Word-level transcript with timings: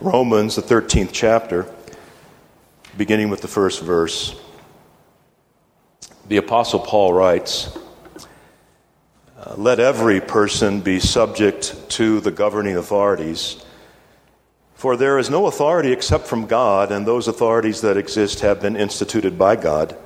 Romans, 0.00 0.56
the 0.56 0.62
13th 0.62 1.10
chapter, 1.12 1.66
beginning 2.96 3.28
with 3.28 3.40
the 3.40 3.48
first 3.48 3.82
verse. 3.82 4.38
The 6.28 6.36
Apostle 6.36 6.80
Paul 6.80 7.12
writes 7.12 7.76
Let 9.56 9.80
every 9.80 10.20
person 10.20 10.80
be 10.80 11.00
subject 11.00 11.90
to 11.90 12.20
the 12.20 12.30
governing 12.30 12.76
authorities, 12.76 13.64
for 14.74 14.96
there 14.96 15.18
is 15.18 15.30
no 15.30 15.46
authority 15.46 15.92
except 15.92 16.26
from 16.26 16.46
God, 16.46 16.90
and 16.90 17.06
those 17.06 17.28
authorities 17.28 17.80
that 17.82 17.96
exist 17.96 18.40
have 18.40 18.60
been 18.60 18.76
instituted 18.76 19.38
by 19.38 19.56
God. 19.56 19.96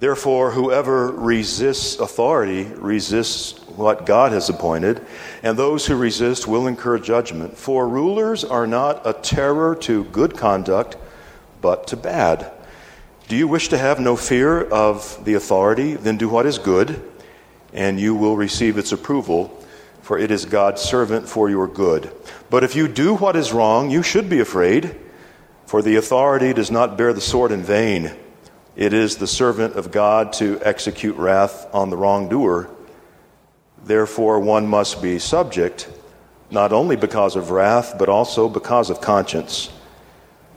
Therefore, 0.00 0.52
whoever 0.52 1.10
resists 1.10 1.98
authority 1.98 2.64
resists 2.64 3.60
what 3.68 4.06
God 4.06 4.32
has 4.32 4.48
appointed, 4.48 5.04
and 5.42 5.58
those 5.58 5.84
who 5.84 5.94
resist 5.94 6.46
will 6.46 6.66
incur 6.66 6.98
judgment. 6.98 7.58
For 7.58 7.86
rulers 7.86 8.42
are 8.42 8.66
not 8.66 9.06
a 9.06 9.12
terror 9.12 9.76
to 9.82 10.04
good 10.04 10.38
conduct, 10.38 10.96
but 11.60 11.86
to 11.88 11.98
bad. 11.98 12.50
Do 13.28 13.36
you 13.36 13.46
wish 13.46 13.68
to 13.68 13.78
have 13.78 14.00
no 14.00 14.16
fear 14.16 14.62
of 14.62 15.22
the 15.26 15.34
authority? 15.34 15.96
Then 15.96 16.16
do 16.16 16.30
what 16.30 16.46
is 16.46 16.58
good, 16.58 17.06
and 17.74 18.00
you 18.00 18.14
will 18.14 18.38
receive 18.38 18.78
its 18.78 18.92
approval, 18.92 19.48
for 20.00 20.18
it 20.18 20.30
is 20.30 20.46
God's 20.46 20.80
servant 20.80 21.28
for 21.28 21.50
your 21.50 21.66
good. 21.66 22.10
But 22.48 22.64
if 22.64 22.74
you 22.74 22.88
do 22.88 23.16
what 23.16 23.36
is 23.36 23.52
wrong, 23.52 23.90
you 23.90 24.02
should 24.02 24.30
be 24.30 24.40
afraid, 24.40 24.96
for 25.66 25.82
the 25.82 25.96
authority 25.96 26.54
does 26.54 26.70
not 26.70 26.96
bear 26.96 27.12
the 27.12 27.20
sword 27.20 27.52
in 27.52 27.62
vain. 27.62 28.16
It 28.76 28.92
is 28.92 29.16
the 29.16 29.26
servant 29.26 29.74
of 29.74 29.90
God 29.90 30.32
to 30.34 30.60
execute 30.62 31.16
wrath 31.16 31.66
on 31.74 31.90
the 31.90 31.96
wrongdoer. 31.96 32.70
Therefore, 33.84 34.38
one 34.38 34.66
must 34.68 35.02
be 35.02 35.18
subject, 35.18 35.88
not 36.50 36.72
only 36.72 36.96
because 36.96 37.34
of 37.34 37.50
wrath, 37.50 37.96
but 37.98 38.08
also 38.08 38.48
because 38.48 38.88
of 38.88 39.00
conscience. 39.00 39.70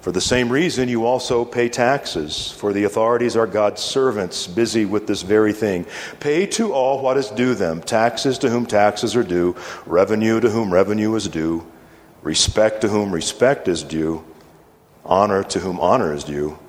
For 0.01 0.11
the 0.11 0.21
same 0.21 0.51
reason, 0.51 0.89
you 0.89 1.05
also 1.05 1.43
pay 1.43 1.69
taxes, 1.69 2.51
for 2.51 2.71
the 2.71 2.83
authorities 2.83 3.35
are 3.35 3.47
God's 3.47 3.81
servants, 3.81 4.45
busy 4.45 4.85
with 4.85 5.07
this 5.07 5.21
very 5.21 5.53
thing. 5.53 5.85
Pay 6.19 6.45
to 6.47 6.73
all 6.73 7.01
what 7.01 7.17
is 7.17 7.29
due 7.29 7.55
them 7.55 7.81
taxes 7.81 8.37
to 8.39 8.49
whom 8.49 8.65
taxes 8.65 9.15
are 9.15 9.23
due, 9.23 9.55
revenue 9.85 10.39
to 10.39 10.49
whom 10.49 10.71
revenue 10.71 11.15
is 11.15 11.27
due, 11.29 11.65
respect 12.21 12.81
to 12.81 12.89
whom 12.89 13.11
respect 13.11 13.67
is 13.67 13.81
due, 13.81 14.23
honor 15.05 15.41
to 15.45 15.59
whom 15.61 15.79
honor 15.79 16.13
is 16.13 16.25
due 16.25 16.59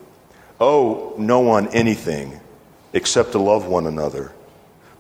owe 0.65 1.15
no 1.19 1.41
one 1.41 1.69
anything 1.69 2.41
except 2.93 3.33
to 3.33 3.39
love 3.39 3.67
one 3.67 3.87
another. 3.87 4.33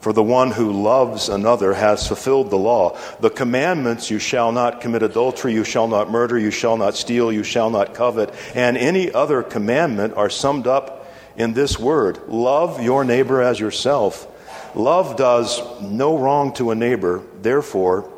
For 0.01 0.13
the 0.13 0.23
one 0.23 0.51
who 0.51 0.71
loves 0.71 1.31
another 1.31 1.73
has 1.73 2.07
fulfilled 2.07 2.51
the 2.51 2.59
law. 2.59 2.99
The 3.21 3.31
commandments 3.31 4.11
you 4.11 4.19
shall 4.19 4.53
not 4.53 4.83
commit 4.83 5.03
adultery, 5.03 5.55
you 5.55 5.65
shall 5.65 5.89
not 5.89 6.11
murder, 6.11 6.39
you 6.39 6.51
shall 6.51 6.77
not 6.77 6.95
steal, 6.95 7.33
you 7.33 7.43
shall 7.43 7.71
not 7.71 7.95
covet, 7.95 8.35
and 8.55 8.77
any 8.77 9.11
other 9.11 9.43
commandment 9.43 10.13
are 10.15 10.29
summed 10.29 10.67
up 10.67 11.09
in 11.37 11.55
this 11.55 11.79
word 11.79 12.21
love 12.29 12.83
your 12.83 13.03
neighbor 13.03 13.41
as 13.41 13.59
yourself. 13.59 14.29
Love 14.75 15.17
does 15.17 15.63
no 15.81 16.19
wrong 16.19 16.53
to 16.55 16.71
a 16.71 16.75
neighbor, 16.75 17.23
therefore, 17.41 18.11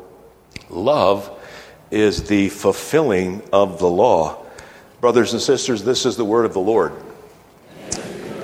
love 0.69 1.31
is 1.89 2.23
the 2.27 2.49
fulfilling 2.49 3.41
of 3.53 3.79
the 3.79 3.87
law. 3.87 4.43
Brothers 4.99 5.31
and 5.31 5.41
sisters, 5.41 5.83
this 5.83 6.05
is 6.05 6.17
the 6.17 6.25
word 6.25 6.45
of 6.45 6.53
the 6.53 6.59
Lord. 6.59 6.91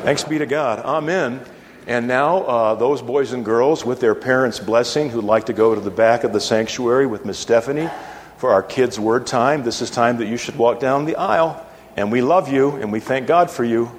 Thanks 0.04 0.26
be 0.26 0.38
to 0.38 0.46
God. 0.46 0.80
Amen. 0.80 1.40
And 1.88 2.10
now, 2.10 2.44
uh, 2.44 2.76
those 2.76 3.02
boys 3.02 3.32
and 3.32 3.46
girls 3.46 3.86
with 3.86 4.02
their 4.02 4.14
parents' 4.14 4.60
blessing 4.60 5.10
who'd 5.10 5.24
like 5.24 5.46
to 5.46 5.54
go 5.54 5.74
to 5.74 5.80
the 5.80 5.90
back 5.90 6.26
of 6.26 6.34
the 6.34 6.42
sanctuary 6.42 7.08
with 7.08 7.24
Miss 7.24 7.40
Stephanie 7.40 7.90
for 8.36 8.52
our 8.52 8.62
kids' 8.62 9.00
word 9.00 9.26
time, 9.26 9.64
this 9.64 9.82
is 9.82 9.90
time 9.90 10.18
that 10.18 10.26
you 10.26 10.36
should 10.36 10.58
walk 10.58 10.82
down 10.82 11.06
the 11.06 11.16
aisle. 11.16 11.66
And 11.96 12.12
we 12.12 12.22
love 12.22 12.52
you 12.52 12.72
and 12.72 12.92
we 12.92 13.00
thank 13.00 13.28
God 13.28 13.50
for 13.50 13.64
you. 13.64 13.90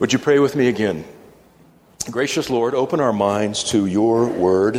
Would 0.00 0.12
you 0.12 0.18
pray 0.18 0.40
with 0.40 0.56
me 0.56 0.66
again? 0.66 1.04
Gracious 2.08 2.48
Lord, 2.48 2.74
open 2.74 2.98
our 2.98 3.12
minds 3.12 3.62
to 3.72 3.84
your 3.84 4.26
word. 4.26 4.76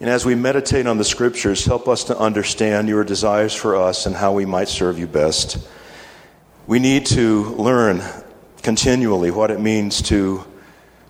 And 0.00 0.08
as 0.08 0.24
we 0.24 0.34
meditate 0.34 0.86
on 0.86 0.96
the 0.96 1.04
scriptures, 1.04 1.66
help 1.66 1.88
us 1.88 2.04
to 2.04 2.18
understand 2.18 2.88
your 2.88 3.04
desires 3.04 3.54
for 3.54 3.76
us 3.76 4.06
and 4.06 4.16
how 4.16 4.32
we 4.32 4.46
might 4.46 4.68
serve 4.68 4.98
you 4.98 5.06
best. 5.06 5.58
We 6.66 6.78
need 6.78 7.04
to 7.06 7.44
learn 7.56 8.02
continually 8.62 9.30
what 9.30 9.50
it 9.50 9.60
means 9.60 10.00
to 10.02 10.44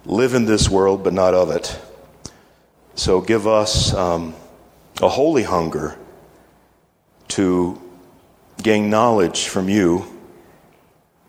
live 0.05 0.35
in 0.35 0.45
this 0.45 0.69
world 0.69 1.05
but 1.05 1.13
not 1.13 1.35
of 1.35 1.51
it. 1.51 1.81
So 2.97 3.21
give 3.21 3.47
us 3.47 3.95
um, 3.95 4.35
a 5.01 5.09
holy 5.09 5.45
hunger 5.45 5.97
to 7.29 7.81
gain 8.61 8.91
knowledge 8.91 9.47
from 9.47 9.69
you 9.69 10.05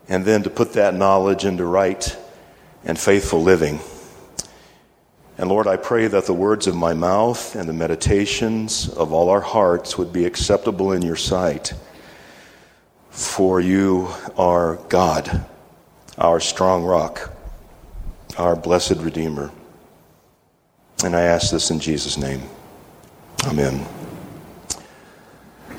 and 0.08 0.24
then 0.24 0.42
to 0.42 0.50
put 0.50 0.72
that 0.72 0.94
knowledge 0.94 1.44
into 1.44 1.64
right 1.64 2.16
and 2.86 2.98
faithful 2.98 3.42
living. 3.42 3.80
And 5.38 5.50
Lord, 5.50 5.66
I 5.66 5.76
pray 5.76 6.06
that 6.06 6.24
the 6.24 6.32
words 6.32 6.66
of 6.66 6.74
my 6.74 6.94
mouth 6.94 7.54
and 7.54 7.68
the 7.68 7.74
meditations 7.74 8.88
of 8.88 9.12
all 9.12 9.28
our 9.28 9.42
hearts 9.42 9.98
would 9.98 10.12
be 10.12 10.24
acceptable 10.24 10.92
in 10.92 11.02
your 11.02 11.16
sight. 11.16 11.74
For 13.10 13.60
you 13.60 14.08
are 14.38 14.76
God, 14.88 15.44
our 16.16 16.40
strong 16.40 16.84
rock, 16.84 17.32
our 18.38 18.56
blessed 18.56 18.96
Redeemer. 18.96 19.50
And 21.04 21.14
I 21.14 21.22
ask 21.22 21.50
this 21.50 21.70
in 21.70 21.80
Jesus' 21.80 22.16
name. 22.16 22.42
Amen. 23.44 23.86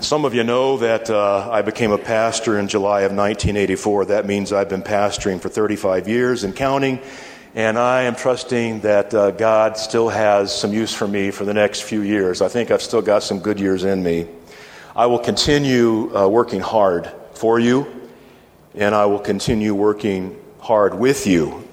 Some 0.02 0.26
of 0.26 0.36
you 0.36 0.44
know 0.44 0.78
that 0.78 1.10
uh, 1.10 1.50
I 1.52 1.64
became 1.64 1.92
a 1.92 1.98
pastor 1.98 2.60
in 2.60 2.68
July 2.68 3.02
of 3.02 3.14
1984. 3.14 4.06
That 4.06 4.28
means 4.28 4.54
I've 4.54 4.70
been 4.70 4.84
pastoring 4.84 5.42
for 5.42 5.50
35 5.50 6.08
years 6.08 6.44
and 6.44 6.56
counting, 6.56 7.00
and 7.56 7.80
I 7.80 8.04
am 8.04 8.16
trusting 8.16 8.82
that 8.82 9.12
uh, 9.12 9.32
God 9.32 9.76
still 9.76 10.10
has 10.10 10.56
some 10.56 10.72
use 10.72 10.94
for 10.94 11.08
me 11.08 11.32
for 11.32 11.46
the 11.46 11.54
next 11.54 11.82
few 11.82 12.02
years. 12.02 12.44
I 12.44 12.48
think 12.48 12.70
I've 12.70 12.84
still 12.84 13.02
got 13.02 13.24
some 13.24 13.40
good 13.40 13.60
years 13.60 13.86
in 13.86 14.04
me. 14.04 14.28
I 14.96 15.08
will 15.08 15.18
continue 15.18 16.16
uh, 16.16 16.28
working 16.28 16.62
hard 16.62 17.12
for 17.34 17.60
you, 17.60 17.88
and 18.76 18.94
I 18.94 19.08
will 19.08 19.20
continue 19.20 19.74
working 19.74 20.40
hard 20.60 20.94
with 20.94 21.26
you, 21.26 21.68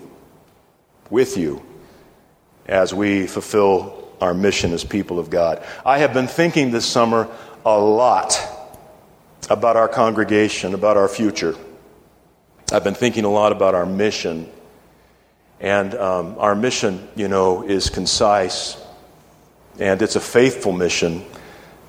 with 1.11 1.37
you, 1.37 1.63
as 2.65 2.95
we 2.95 3.27
fulfill 3.27 4.01
our 4.23 4.33
mission 4.33 4.73
as 4.73 4.83
people 4.83 5.19
of 5.19 5.29
God. 5.29 5.63
I 5.85 5.99
have 5.99 6.15
been 6.15 6.27
thinking 6.27 6.71
this 6.71 6.87
summer 6.87 7.29
a 7.65 7.79
lot 7.79 8.39
about 9.49 9.77
our 9.77 9.89
congregation, 9.89 10.75
about 10.75 10.97
our 10.97 11.09
future. 11.09 11.55
I've 12.71 12.85
been 12.85 12.95
thinking 12.95 13.25
a 13.25 13.31
lot 13.31 13.53
about 13.53 13.75
our 13.75 13.87
mission. 13.87 14.51
And 15.61 15.95
um, 15.95 16.37
our 16.39 16.55
mission, 16.55 17.09
you 17.17 17.29
know, 17.29 17.63
is 17.63 17.89
concise 17.89 18.77
and 19.79 20.03
it's 20.03 20.15
a 20.15 20.21
faithful 20.21 20.73
mission. 20.73 21.25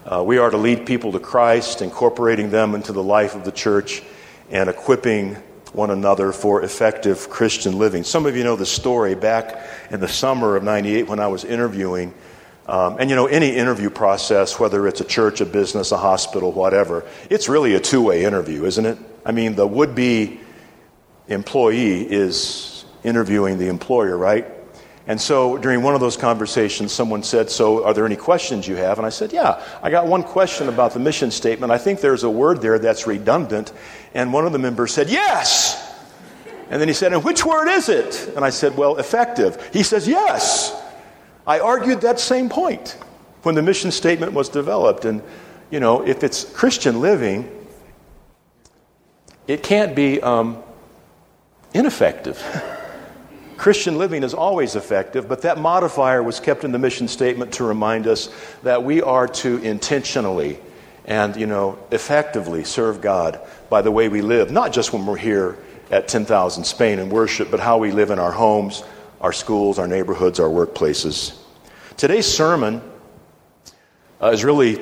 Uh, 0.05 0.23
we 0.25 0.37
are 0.37 0.49
to 0.49 0.57
lead 0.57 0.85
people 0.85 1.11
to 1.11 1.19
Christ, 1.19 1.81
incorporating 1.81 2.49
them 2.49 2.73
into 2.73 2.93
the 2.93 3.03
life 3.03 3.35
of 3.35 3.43
the 3.43 3.51
church 3.51 4.01
and 4.49 4.69
equipping 4.69 5.35
one 5.73 5.91
another 5.91 6.31
for 6.31 6.63
effective 6.63 7.29
Christian 7.29 7.77
living. 7.77 8.03
Some 8.03 8.25
of 8.25 8.37
you 8.37 8.43
know 8.43 8.55
the 8.55 8.65
story 8.65 9.13
back 9.13 9.61
in 9.91 9.99
the 9.99 10.07
summer 10.07 10.55
of 10.55 10.63
98 10.63 11.07
when 11.07 11.19
I 11.19 11.27
was 11.27 11.43
interviewing 11.43 12.13
um, 12.67 12.97
and 12.99 13.09
you 13.09 13.15
know, 13.15 13.27
any 13.27 13.49
interview 13.55 13.89
process, 13.89 14.59
whether 14.59 14.87
it's 14.87 15.01
a 15.01 15.05
church, 15.05 15.41
a 15.41 15.45
business, 15.45 15.91
a 15.91 15.97
hospital, 15.97 16.51
whatever, 16.51 17.05
it's 17.29 17.47
really 17.47 17.75
a 17.75 17.79
two 17.79 18.01
way 18.01 18.23
interview, 18.23 18.65
isn't 18.65 18.85
it? 18.85 18.97
I 19.25 19.31
mean, 19.31 19.55
the 19.55 19.67
would 19.67 19.93
be 19.93 20.39
employee 21.27 22.01
is 22.01 22.85
interviewing 23.03 23.57
the 23.57 23.67
employer, 23.67 24.17
right? 24.17 24.47
And 25.07 25.21
so 25.21 25.57
during 25.57 25.83
one 25.83 25.93
of 25.93 25.99
those 25.99 26.17
conversations, 26.17 26.91
someone 26.91 27.21
said, 27.21 27.51
So, 27.51 27.85
are 27.85 27.93
there 27.93 28.07
any 28.07 28.15
questions 28.15 28.67
you 28.67 28.75
have? 28.75 28.97
And 28.97 29.05
I 29.05 29.09
said, 29.09 29.31
Yeah, 29.31 29.63
I 29.83 29.91
got 29.91 30.07
one 30.07 30.23
question 30.23 30.67
about 30.67 30.93
the 30.93 30.99
mission 30.99 31.29
statement. 31.29 31.71
I 31.71 31.77
think 31.77 32.01
there's 32.01 32.23
a 32.23 32.29
word 32.29 32.61
there 32.61 32.79
that's 32.79 33.05
redundant. 33.05 33.71
And 34.15 34.33
one 34.33 34.47
of 34.47 34.51
the 34.51 34.59
members 34.59 34.91
said, 34.93 35.09
Yes. 35.09 35.81
And 36.71 36.81
then 36.81 36.87
he 36.87 36.95
said, 36.95 37.13
And 37.13 37.23
which 37.23 37.45
word 37.45 37.67
is 37.67 37.89
it? 37.89 38.33
And 38.35 38.43
I 38.43 38.49
said, 38.49 38.75
Well, 38.75 38.97
effective. 38.97 39.69
He 39.71 39.83
says, 39.83 40.07
Yes. 40.07 40.81
I 41.47 41.59
argued 41.59 42.01
that 42.01 42.19
same 42.19 42.49
point 42.49 42.97
when 43.43 43.55
the 43.55 43.61
mission 43.61 43.91
statement 43.91 44.33
was 44.33 44.49
developed. 44.49 45.05
And, 45.05 45.21
you 45.69 45.79
know, 45.79 46.05
if 46.05 46.23
it's 46.23 46.43
Christian 46.43 47.01
living, 47.01 47.49
it 49.47 49.61
can't 49.61 49.95
be 49.95 50.21
um, 50.21 50.63
ineffective. 51.73 52.43
Christian 53.57 53.97
living 53.97 54.23
is 54.23 54.33
always 54.33 54.75
effective, 54.75 55.29
but 55.29 55.43
that 55.43 55.57
modifier 55.57 56.21
was 56.21 56.39
kept 56.39 56.63
in 56.63 56.71
the 56.71 56.79
mission 56.79 57.07
statement 57.07 57.53
to 57.53 57.63
remind 57.63 58.05
us 58.05 58.29
that 58.63 58.83
we 58.83 59.01
are 59.01 59.27
to 59.27 59.57
intentionally 59.59 60.59
and, 61.05 61.35
you 61.35 61.45
know, 61.45 61.77
effectively 61.91 62.63
serve 62.63 62.99
God 62.99 63.39
by 63.69 63.81
the 63.81 63.91
way 63.91 64.09
we 64.09 64.21
live, 64.21 64.51
not 64.51 64.73
just 64.73 64.91
when 64.91 65.05
we're 65.05 65.15
here 65.15 65.57
at 65.91 66.07
10,000 66.07 66.63
Spain 66.63 66.99
and 66.99 67.11
worship, 67.11 67.51
but 67.51 67.59
how 67.59 67.77
we 67.77 67.91
live 67.91 68.09
in 68.09 68.19
our 68.19 68.31
homes, 68.31 68.83
our 69.25 69.33
schools, 69.33 69.79
our 69.79 69.87
neighborhoods, 69.87 70.39
our 70.39 70.47
workplaces. 70.47 71.35
Today's 71.97 72.27
sermon 72.27 72.79
uh, 74.21 74.27
is 74.27 74.43
really 74.43 74.79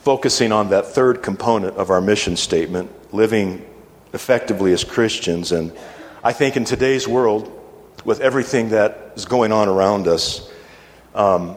focusing 0.00 0.52
on 0.52 0.68
that 0.68 0.88
third 0.88 1.22
component 1.22 1.78
of 1.78 1.88
our 1.88 2.02
mission 2.02 2.36
statement, 2.36 2.90
living 3.14 3.64
effectively 4.12 4.74
as 4.74 4.84
Christians. 4.84 5.50
And 5.50 5.72
I 6.22 6.34
think 6.34 6.58
in 6.58 6.66
today's 6.66 7.08
world, 7.08 7.50
with 8.04 8.20
everything 8.20 8.68
that 8.68 9.12
is 9.16 9.24
going 9.24 9.50
on 9.50 9.66
around 9.66 10.08
us, 10.08 10.52
um, 11.14 11.56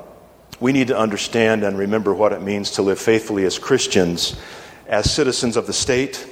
we 0.61 0.71
need 0.71 0.87
to 0.87 0.97
understand 0.97 1.65
and 1.65 1.77
remember 1.77 2.13
what 2.13 2.31
it 2.31 2.41
means 2.41 2.71
to 2.71 2.83
live 2.83 2.99
faithfully 2.99 3.43
as 3.43 3.59
Christians, 3.59 4.39
as 4.87 5.11
citizens 5.11 5.57
of 5.57 5.67
the 5.67 5.73
state, 5.73 6.25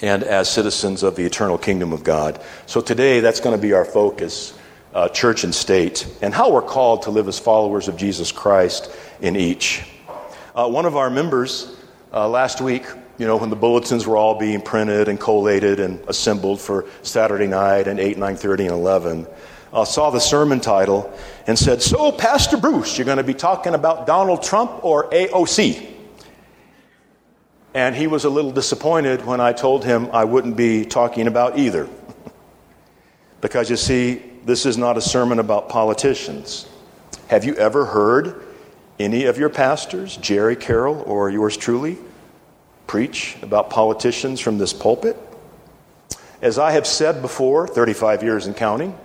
and 0.00 0.22
as 0.22 0.50
citizens 0.50 1.02
of 1.02 1.16
the 1.16 1.24
eternal 1.24 1.58
kingdom 1.58 1.92
of 1.92 2.04
God. 2.04 2.40
So 2.66 2.80
today, 2.80 3.20
that's 3.20 3.40
going 3.40 3.56
to 3.56 3.62
be 3.62 3.72
our 3.72 3.84
focus 3.84 4.54
uh, 4.94 5.08
church 5.08 5.44
and 5.44 5.54
state, 5.54 6.06
and 6.20 6.34
how 6.34 6.50
we're 6.50 6.62
called 6.62 7.02
to 7.02 7.10
live 7.10 7.28
as 7.28 7.38
followers 7.38 7.88
of 7.88 7.96
Jesus 7.96 8.32
Christ 8.32 8.90
in 9.20 9.36
each. 9.36 9.82
Uh, 10.54 10.68
one 10.68 10.84
of 10.84 10.96
our 10.96 11.10
members 11.10 11.76
uh, 12.12 12.28
last 12.28 12.60
week, 12.60 12.84
you 13.18 13.26
know, 13.26 13.36
when 13.36 13.50
the 13.50 13.56
bulletins 13.56 14.06
were 14.06 14.16
all 14.16 14.38
being 14.38 14.60
printed 14.60 15.08
and 15.08 15.20
collated 15.20 15.78
and 15.78 16.00
assembled 16.08 16.60
for 16.60 16.86
Saturday 17.02 17.46
night 17.46 17.86
and 17.86 18.00
8, 18.00 18.16
9.30, 18.16 18.60
and 18.60 18.70
11, 18.70 19.26
uh, 19.72 19.84
saw 19.84 20.10
the 20.10 20.18
sermon 20.18 20.58
title 20.58 21.12
and 21.46 21.56
said, 21.58 21.82
So, 21.82 22.10
Pastor 22.10 22.56
Bruce, 22.56 22.98
you're 22.98 23.04
going 23.04 23.18
to 23.18 23.24
be 23.24 23.34
talking 23.34 23.74
about 23.74 24.06
Donald 24.06 24.42
Trump 24.42 24.84
or 24.84 25.08
AOC? 25.10 25.89
And 27.74 27.94
he 27.94 28.06
was 28.06 28.24
a 28.24 28.30
little 28.30 28.50
disappointed 28.50 29.24
when 29.24 29.40
I 29.40 29.52
told 29.52 29.84
him 29.84 30.08
I 30.12 30.24
wouldn't 30.24 30.56
be 30.56 30.84
talking 30.84 31.26
about 31.26 31.58
either. 31.58 31.88
because 33.40 33.70
you 33.70 33.76
see, 33.76 34.22
this 34.44 34.66
is 34.66 34.76
not 34.76 34.96
a 34.96 35.00
sermon 35.00 35.38
about 35.38 35.68
politicians. 35.68 36.68
Have 37.28 37.44
you 37.44 37.54
ever 37.54 37.84
heard 37.84 38.44
any 38.98 39.24
of 39.24 39.38
your 39.38 39.50
pastors, 39.50 40.16
Jerry 40.16 40.56
Carroll 40.56 41.02
or 41.02 41.30
yours 41.30 41.56
truly, 41.56 41.96
preach 42.86 43.36
about 43.40 43.70
politicians 43.70 44.40
from 44.40 44.58
this 44.58 44.72
pulpit? 44.72 45.16
As 46.42 46.58
I 46.58 46.72
have 46.72 46.86
said 46.86 47.22
before, 47.22 47.68
35 47.68 48.22
years 48.22 48.46
and 48.46 48.56
counting, 48.56 48.98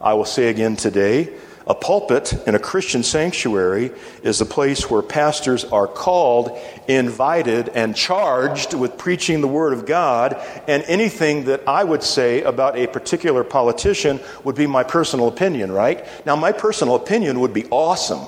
I 0.00 0.14
will 0.14 0.24
say 0.24 0.48
again 0.48 0.76
today 0.76 1.34
a 1.66 1.74
pulpit 1.74 2.32
in 2.46 2.54
a 2.54 2.58
Christian 2.58 3.02
sanctuary 3.02 3.92
is 4.22 4.40
a 4.40 4.46
place 4.46 4.90
where 4.90 5.02
pastors 5.02 5.64
are 5.64 5.86
called, 5.86 6.58
invited, 6.88 7.68
and 7.70 7.94
charged 7.94 8.74
with 8.74 8.98
preaching 8.98 9.40
the 9.40 9.48
Word 9.48 9.72
of 9.72 9.86
God, 9.86 10.34
and 10.66 10.82
anything 10.84 11.44
that 11.44 11.66
I 11.66 11.84
would 11.84 12.02
say 12.02 12.42
about 12.42 12.76
a 12.76 12.86
particular 12.86 13.44
politician 13.44 14.20
would 14.44 14.56
be 14.56 14.66
my 14.66 14.82
personal 14.82 15.28
opinion, 15.28 15.70
right? 15.70 16.06
Now, 16.26 16.36
my 16.36 16.52
personal 16.52 16.96
opinion 16.96 17.40
would 17.40 17.54
be 17.54 17.66
awesome. 17.66 18.26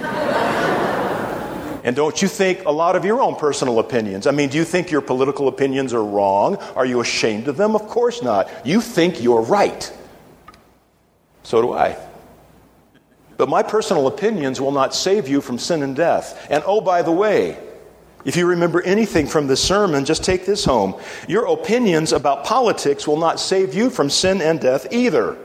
And 1.84 1.96
don't 1.96 2.22
you 2.22 2.28
think 2.28 2.64
a 2.64 2.70
lot 2.70 2.94
of 2.94 3.04
your 3.04 3.20
own 3.20 3.34
personal 3.34 3.80
opinions? 3.80 4.26
I 4.26 4.30
mean, 4.30 4.50
do 4.50 4.56
you 4.56 4.64
think 4.64 4.90
your 4.92 5.00
political 5.00 5.48
opinions 5.48 5.92
are 5.92 6.04
wrong? 6.04 6.56
Are 6.76 6.86
you 6.86 7.00
ashamed 7.00 7.48
of 7.48 7.56
them? 7.56 7.74
Of 7.74 7.88
course 7.88 8.22
not. 8.22 8.48
You 8.64 8.80
think 8.80 9.20
you're 9.20 9.42
right. 9.42 9.92
So 11.42 11.60
do 11.60 11.72
I. 11.72 11.96
But 13.42 13.48
my 13.48 13.64
personal 13.64 14.06
opinions 14.06 14.60
will 14.60 14.70
not 14.70 14.94
save 14.94 15.26
you 15.26 15.40
from 15.40 15.58
sin 15.58 15.82
and 15.82 15.96
death. 15.96 16.46
And 16.48 16.62
oh, 16.64 16.80
by 16.80 17.02
the 17.02 17.10
way, 17.10 17.58
if 18.24 18.36
you 18.36 18.46
remember 18.46 18.80
anything 18.82 19.26
from 19.26 19.48
this 19.48 19.60
sermon, 19.60 20.04
just 20.04 20.22
take 20.22 20.46
this 20.46 20.64
home. 20.64 20.94
Your 21.26 21.46
opinions 21.46 22.12
about 22.12 22.44
politics 22.44 23.04
will 23.04 23.16
not 23.16 23.40
save 23.40 23.74
you 23.74 23.90
from 23.90 24.10
sin 24.10 24.40
and 24.40 24.60
death 24.60 24.86
either. 24.92 25.36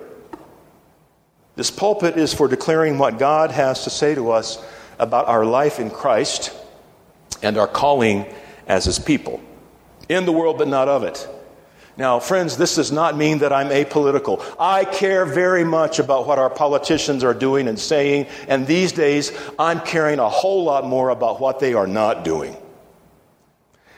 This 1.55 1.71
pulpit 1.71 2.17
is 2.17 2.35
for 2.35 2.47
declaring 2.47 2.99
what 2.99 3.17
God 3.17 3.49
has 3.49 3.83
to 3.85 3.89
say 3.89 4.13
to 4.13 4.29
us 4.29 4.63
about 4.99 5.25
our 5.25 5.44
life 5.44 5.79
in 5.79 5.89
Christ 5.89 6.53
and 7.41 7.57
our 7.57 7.67
calling 7.67 8.27
as 8.67 8.85
His 8.85 8.99
people. 8.99 9.41
In 10.07 10.27
the 10.27 10.31
world, 10.31 10.59
but 10.59 10.67
not 10.67 10.88
of 10.88 11.01
it. 11.01 11.27
Now, 11.97 12.19
friends, 12.19 12.57
this 12.57 12.75
does 12.75 12.91
not 12.91 13.17
mean 13.17 13.39
that 13.39 13.51
I'm 13.51 13.69
apolitical. 13.69 14.44
I 14.59 14.85
care 14.85 15.25
very 15.25 15.63
much 15.63 15.97
about 15.97 16.27
what 16.27 16.38
our 16.38 16.49
politicians 16.49 17.23
are 17.23 17.33
doing 17.33 17.67
and 17.67 17.79
saying, 17.79 18.27
and 18.47 18.67
these 18.67 18.91
days 18.91 19.31
I'm 19.57 19.81
caring 19.81 20.19
a 20.19 20.29
whole 20.29 20.63
lot 20.63 20.85
more 20.85 21.09
about 21.09 21.39
what 21.41 21.59
they 21.59 21.73
are 21.73 21.88
not 21.88 22.23
doing. 22.23 22.55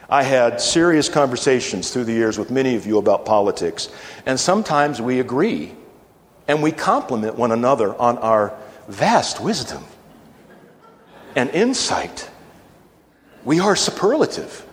I 0.10 0.24
had 0.24 0.62
serious 0.62 1.10
conversations 1.10 1.92
through 1.92 2.06
the 2.06 2.14
years 2.14 2.40
with 2.40 2.50
many 2.50 2.76
of 2.76 2.88
you 2.88 2.98
about 2.98 3.26
politics, 3.26 3.90
and 4.26 4.40
sometimes 4.40 5.02
we 5.02 5.20
agree 5.20 5.76
and 6.48 6.64
we 6.64 6.72
compliment 6.72 7.36
one 7.36 7.52
another 7.52 7.94
on 7.96 8.18
our 8.20 8.58
vast 8.88 9.40
wisdom 9.42 9.84
and 11.36 11.50
insight. 11.52 12.30
We 13.44 13.60
are 13.60 13.76
superlative. 13.76 14.66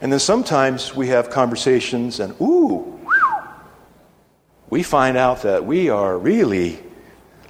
And 0.00 0.12
then 0.12 0.20
sometimes 0.20 0.94
we 0.94 1.08
have 1.08 1.30
conversations 1.30 2.20
and, 2.20 2.34
ooh, 2.40 3.00
we 4.70 4.82
find 4.82 5.16
out 5.16 5.42
that 5.42 5.66
we 5.66 5.90
are 5.90 6.16
really 6.16 6.78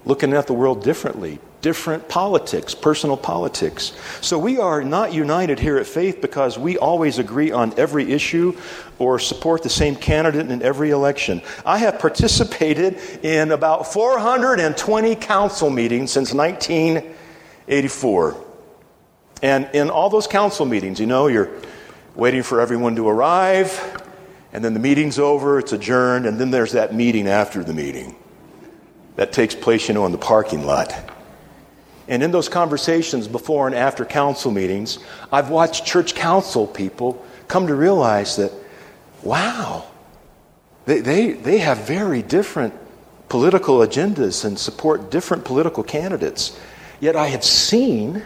looking 0.05 0.33
at 0.33 0.49
the 0.49 0.55
world 0.55 0.83
differently, 0.83 1.39
different 1.61 2.09
politics, 2.09 2.75
personal 2.75 3.17
politics. 3.17 3.93
So 4.21 4.37
we 4.39 4.59
are 4.59 4.83
not 4.83 5.13
united 5.13 5.61
here 5.61 5.79
at 5.79 5.87
Faith 5.87 6.21
because 6.21 6.59
we 6.59 6.77
always 6.79 7.19
agree 7.19 7.53
on 7.53 7.73
every 7.79 8.11
issue 8.11 8.57
or 8.99 9.21
support 9.21 9.63
the 9.63 9.69
same 9.69 9.95
candidate 9.95 10.51
in 10.51 10.63
every 10.63 10.91
election. 10.91 11.43
I 11.65 11.79
have 11.79 12.01
participated 12.01 12.99
in 13.23 13.53
about 13.53 13.93
420 13.93 15.15
council 15.17 15.71
meetings 15.71 16.11
since 16.11 16.33
1984. 16.33 18.45
And 19.43 19.69
in 19.73 19.89
all 19.91 20.11
those 20.11 20.27
council 20.27 20.67
meetings, 20.67 20.99
you 20.99 21.07
know, 21.07 21.29
you're 21.29 21.51
waiting 22.21 22.43
for 22.43 22.61
everyone 22.61 22.95
to 22.97 23.09
arrive, 23.09 24.05
and 24.53 24.63
then 24.63 24.75
the 24.75 24.79
meeting's 24.79 25.19
over, 25.19 25.59
it's 25.59 25.73
adjourned, 25.73 26.27
and 26.27 26.39
then 26.39 26.51
there's 26.51 26.73
that 26.73 26.95
meeting 26.95 27.27
after 27.27 27.65
the 27.65 27.73
meeting 27.73 28.15
that 29.17 29.33
takes 29.33 29.55
place, 29.55 29.89
you 29.89 29.95
know, 29.95 30.05
in 30.05 30.13
the 30.13 30.19
parking 30.19 30.67
lot. 30.67 30.93
And 32.09 32.23
in 32.23 32.31
those 32.31 32.51
conversations 32.51 33.27
before 33.27 33.67
and 33.69 33.75
after 33.75 34.05
council 34.05 34.51
meetings, 34.51 34.99
I've 35.33 35.49
watched 35.49 35.87
church 35.87 36.15
council 36.15 36.67
people 36.67 37.25
come 37.49 37.69
to 37.69 37.75
realize 37.75 38.37
that, 38.37 38.53
wow, 39.23 39.87
they, 40.85 41.01
they, 41.01 41.33
they 41.33 41.57
have 41.57 41.87
very 41.87 42.21
different 42.21 42.75
political 43.31 43.79
agendas 43.79 44.45
and 44.45 44.59
support 44.59 45.11
different 45.11 45.47
political 45.47 45.83
candidates. 45.83 46.61
Yet 47.01 47.17
I 47.17 47.29
have 47.29 47.45
seen 47.45 48.23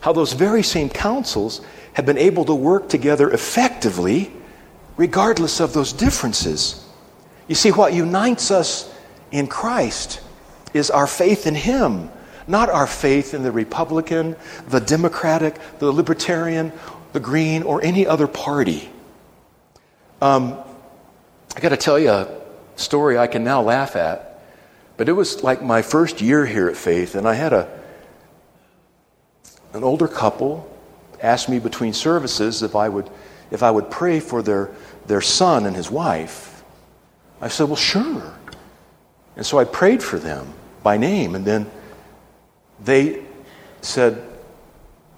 how 0.00 0.12
those 0.12 0.32
very 0.32 0.64
same 0.64 0.88
councils 0.88 1.60
have 1.96 2.04
been 2.04 2.18
able 2.18 2.44
to 2.44 2.54
work 2.54 2.90
together 2.90 3.30
effectively 3.30 4.30
regardless 4.98 5.60
of 5.60 5.72
those 5.72 5.94
differences. 5.94 6.86
You 7.48 7.54
see, 7.54 7.72
what 7.72 7.94
unites 7.94 8.50
us 8.50 8.94
in 9.30 9.46
Christ 9.46 10.20
is 10.74 10.90
our 10.90 11.06
faith 11.06 11.46
in 11.46 11.54
Him, 11.54 12.10
not 12.46 12.68
our 12.68 12.86
faith 12.86 13.32
in 13.32 13.42
the 13.42 13.50
Republican, 13.50 14.36
the 14.68 14.78
Democratic, 14.78 15.58
the 15.78 15.90
Libertarian, 15.90 16.70
the 17.14 17.20
Green, 17.20 17.62
or 17.62 17.82
any 17.82 18.06
other 18.06 18.26
party. 18.26 18.90
Um, 20.20 20.58
I 21.56 21.60
got 21.60 21.70
to 21.70 21.78
tell 21.78 21.98
you 21.98 22.10
a 22.10 22.28
story 22.74 23.16
I 23.16 23.26
can 23.26 23.42
now 23.42 23.62
laugh 23.62 23.96
at, 23.96 24.42
but 24.98 25.08
it 25.08 25.12
was 25.12 25.42
like 25.42 25.62
my 25.62 25.80
first 25.80 26.20
year 26.20 26.44
here 26.44 26.68
at 26.68 26.76
Faith, 26.76 27.14
and 27.14 27.26
I 27.26 27.32
had 27.32 27.54
a 27.54 27.80
an 29.72 29.82
older 29.82 30.08
couple 30.08 30.75
asked 31.20 31.48
me 31.48 31.58
between 31.58 31.92
services 31.92 32.62
if 32.62 32.76
I 32.76 32.88
would, 32.88 33.10
if 33.50 33.62
I 33.62 33.70
would 33.70 33.90
pray 33.90 34.20
for 34.20 34.42
their, 34.42 34.70
their 35.06 35.20
son 35.20 35.66
and 35.66 35.74
his 35.74 35.90
wife. 35.90 36.64
I 37.40 37.48
said, 37.48 37.64
Well, 37.64 37.76
sure. 37.76 38.34
And 39.36 39.44
so 39.44 39.58
I 39.58 39.64
prayed 39.64 40.02
for 40.02 40.18
them 40.18 40.52
by 40.82 40.96
name. 40.96 41.34
And 41.34 41.44
then 41.44 41.70
they 42.82 43.24
said, 43.82 44.22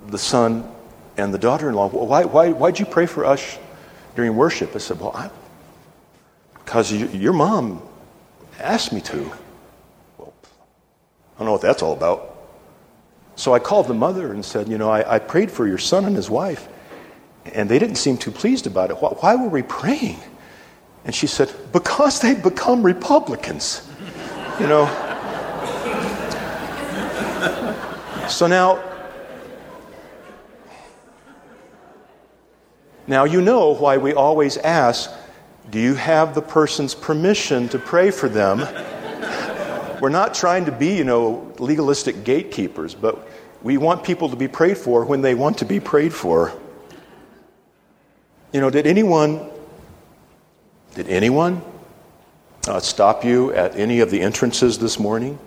The 0.09 0.19
son 0.19 0.71
and 1.17 1.33
the 1.33 1.39
daughter 1.39 1.69
in 1.69 1.75
law, 1.75 1.89
why, 1.89 2.25
why, 2.25 2.51
why'd 2.51 2.79
you 2.79 2.87
pray 2.87 3.07
for 3.07 3.25
us 3.25 3.59
during 4.15 4.37
worship? 4.37 4.75
I 4.75 4.79
said, 4.79 5.01
Well, 5.01 5.13
I, 5.15 5.31
because 6.65 6.93
your 6.93 7.33
mom 7.33 7.83
asked 8.61 8.93
me 8.93 9.01
to. 9.01 9.33
Well, 10.19 10.35
I 11.35 11.39
don't 11.39 11.47
know 11.47 11.53
what 11.53 11.63
that's 11.63 11.83
all 11.83 11.93
about. 11.95 12.38
So 13.39 13.55
I 13.55 13.61
called 13.61 13.87
the 13.87 13.95
mother 13.95 14.33
and 14.33 14.45
said, 14.45 14.69
You 14.69 14.79
know, 14.79 14.91
I, 14.91 15.15
I 15.15 15.19
prayed 15.21 15.49
for 15.49 15.69
your 15.69 15.79
son 15.79 16.05
and 16.05 16.17
his 16.17 16.29
wife, 16.29 16.69
and 17.45 17.69
they 17.69 17.79
didn't 17.79 17.95
seem 17.95 18.19
too 18.19 18.33
pleased 18.33 18.67
about 18.67 18.91
it. 18.91 18.95
Why, 18.95 19.11
why 19.11 19.37
were 19.37 19.49
we 19.49 19.63
praying? 19.63 20.19
And 21.05 21.15
she 21.15 21.29
said, 21.29 21.55
Because 21.73 22.19
they 22.21 22.35
become 22.35 22.83
Republicans. 22.83 23.89
You 24.59 24.67
know? 24.67 24.87
so 28.29 28.49
now, 28.49 28.83
now 33.07 33.23
you 33.23 33.41
know 33.41 33.73
why 33.73 33.99
we 33.99 34.15
always 34.15 34.57
ask, 34.57 35.13
Do 35.71 35.79
you 35.79 35.95
have 35.95 36.35
the 36.35 36.43
person's 36.43 36.93
permission 36.93 37.69
to 37.69 37.79
pray 37.79 38.11
for 38.11 38.29
them? 38.29 38.67
We're 40.01 40.09
not 40.09 40.35
trying 40.35 40.65
to 40.65 40.73
be, 40.73 40.97
you 40.97 41.05
know, 41.05 41.53
legalistic 41.59 42.25
gatekeepers, 42.25 42.97
but 42.97 43.28
we 43.63 43.77
want 43.77 44.05
people 44.05 44.29
to 44.31 44.37
be 44.37 44.49
prayed 44.49 44.79
for 44.79 45.05
when 45.05 45.23
they 45.23 45.35
want 45.35 45.59
to 45.59 45.65
be 45.65 45.81
prayed 45.81 46.13
for. 46.13 46.53
You 48.53 48.61
know, 48.61 48.71
did 48.71 48.87
anyone 48.87 49.51
did 50.95 51.09
anyone 51.09 51.63
uh, 52.67 52.81
stop 52.81 53.25
you 53.25 53.53
at 53.53 53.77
any 53.77 54.01
of 54.01 54.11
the 54.11 54.21
entrances 54.21 54.79
this 54.79 54.99
morning 54.99 55.39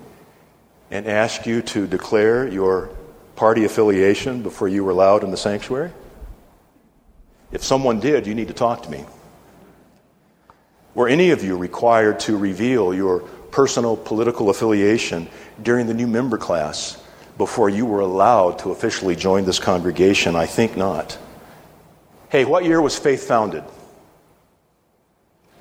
and 0.91 1.07
ask 1.07 1.45
you 1.45 1.61
to 1.63 1.87
declare 1.87 2.47
your 2.47 2.89
party 3.35 3.65
affiliation 3.65 4.43
before 4.43 4.67
you 4.67 4.83
were 4.83 4.91
allowed 4.91 5.23
in 5.23 5.31
the 5.31 5.37
sanctuary? 5.37 5.91
If 7.51 7.63
someone 7.63 7.99
did, 7.99 8.27
you 8.27 8.35
need 8.35 8.47
to 8.47 8.53
talk 8.53 8.83
to 8.83 8.89
me. 8.89 9.03
Were 10.93 11.07
any 11.07 11.31
of 11.31 11.43
you 11.43 11.57
required 11.57 12.19
to 12.21 12.37
reveal 12.37 12.93
your 12.93 13.21
personal 13.51 13.97
political 13.97 14.49
affiliation 14.49 15.27
during 15.61 15.87
the 15.87 15.93
new 15.93 16.07
member 16.07 16.37
class 16.37 17.00
before 17.37 17.69
you 17.69 17.85
were 17.85 18.01
allowed 18.01 18.59
to 18.59 18.71
officially 18.71 19.15
join 19.15 19.45
this 19.45 19.59
congregation? 19.59 20.35
I 20.35 20.45
think 20.45 20.77
not. 20.77 21.17
Hey, 22.29 22.45
what 22.45 22.63
year 22.65 22.81
was 22.81 22.97
Faith 22.97 23.27
founded? 23.27 23.63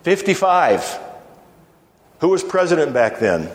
55. 0.02 0.98
Who 2.20 2.28
was 2.28 2.44
president 2.44 2.92
back 2.92 3.18
then? 3.18 3.50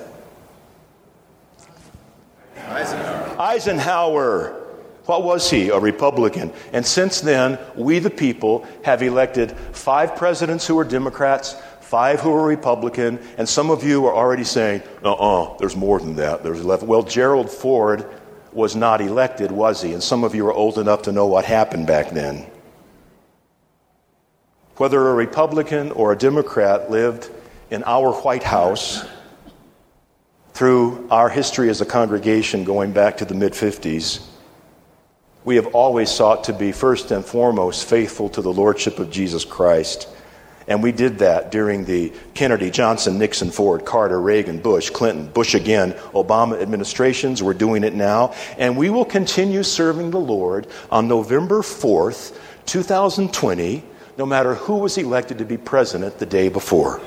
Eisenhower. 2.58 3.40
Eisenhower. 3.40 4.62
What 5.06 5.24
was 5.24 5.50
he? 5.50 5.70
A 5.70 5.80
Republican. 5.80 6.52
And 6.74 6.86
since 6.86 7.22
then, 7.22 7.60
we 7.76 8.00
the 8.00 8.10
people 8.10 8.68
have 8.84 9.04
elected 9.04 9.52
five 9.52 10.16
presidents 10.16 10.66
who 10.66 10.80
are 10.80 10.84
Democrats, 10.84 11.56
five 11.96 12.20
who 12.20 12.34
are 12.34 12.46
Republican, 12.46 13.18
and 13.38 13.48
some 13.48 13.72
of 13.72 13.82
you 13.82 14.06
are 14.06 14.14
already 14.14 14.44
saying, 14.44 14.84
uh 15.02 15.14
uh-uh, 15.14 15.44
uh, 15.44 15.58
there's 15.60 15.78
more 15.78 15.98
than 15.98 16.18
that. 16.18 16.44
There's 16.44 16.60
11. 16.60 16.86
Well, 16.86 17.04
Gerald 17.04 17.50
Ford 17.50 18.06
was 18.52 18.76
not 18.76 19.00
elected, 19.00 19.50
was 19.50 19.82
he? 19.82 19.94
And 19.94 20.04
some 20.04 20.26
of 20.26 20.36
you 20.36 20.46
are 20.48 20.52
old 20.52 20.78
enough 20.78 21.04
to 21.04 21.14
know 21.14 21.26
what 21.26 21.46
happened 21.46 21.88
back 21.88 22.10
then. 22.10 22.48
Whether 24.76 25.08
a 25.08 25.14
Republican 25.14 25.92
or 25.94 26.12
a 26.12 26.18
Democrat 26.18 26.92
lived 26.92 27.32
in 27.70 27.82
our 27.86 28.12
White 28.12 28.44
House 28.44 29.06
through 30.52 31.08
our 31.10 31.30
history 31.30 31.70
as 31.70 31.80
a 31.80 31.86
congregation 31.86 32.66
going 32.66 32.92
back 32.92 33.16
to 33.20 33.26
the 33.26 33.36
mid 33.36 33.54
50s, 33.54 34.28
we 35.46 35.56
have 35.56 35.68
always 35.68 36.10
sought 36.10 36.44
to 36.44 36.54
be 36.54 36.74
first 36.74 37.12
and 37.12 37.24
foremost 37.24 37.88
faithful 37.88 38.28
to 38.32 38.42
the 38.42 38.52
Lordship 38.52 39.00
of 39.00 39.10
Jesus 39.10 39.46
Christ. 39.46 40.10
And 40.68 40.82
we 40.82 40.92
did 40.92 41.20
that 41.20 41.52
during 41.52 41.86
the 41.86 42.12
Kennedy, 42.34 42.72
Johnson, 42.72 43.20
Nixon, 43.20 43.52
Ford, 43.52 43.86
Carter, 43.86 44.20
Reagan, 44.20 44.60
Bush, 44.60 44.90
Clinton, 44.90 45.28
Bush 45.28 45.54
again, 45.54 45.94
Obama 46.14 46.60
administrations. 46.60 47.44
We're 47.44 47.54
doing 47.54 47.84
it 47.84 47.94
now. 47.94 48.34
And 48.58 48.76
we 48.76 48.90
will 48.90 49.06
continue 49.06 49.62
serving 49.62 50.10
the 50.10 50.20
Lord 50.20 50.68
on 50.90 51.08
November 51.08 51.62
4th, 51.62 52.36
2020, 52.66 53.84
no 54.18 54.26
matter 54.26 54.56
who 54.56 54.78
was 54.78 54.98
elected 54.98 55.38
to 55.38 55.46
be 55.46 55.58
president 55.58 56.18
the 56.18 56.26
day 56.26 56.50
before. 56.50 57.00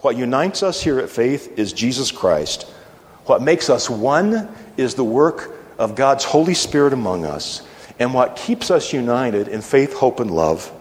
What 0.00 0.16
unites 0.16 0.62
us 0.62 0.82
here 0.82 0.98
at 0.98 1.08
Faith 1.08 1.58
is 1.58 1.72
Jesus 1.72 2.10
Christ. 2.10 2.64
What 3.26 3.42
makes 3.42 3.70
us 3.70 3.88
one 3.88 4.48
is 4.76 4.94
the 4.94 5.04
work 5.04 5.52
of 5.78 5.94
God's 5.94 6.24
Holy 6.24 6.54
Spirit 6.54 6.92
among 6.92 7.24
us. 7.24 7.62
And 7.98 8.12
what 8.12 8.36
keeps 8.36 8.70
us 8.70 8.92
united 8.92 9.48
in 9.48 9.62
faith, 9.62 9.94
hope, 9.94 10.18
and 10.20 10.30
love 10.30 10.72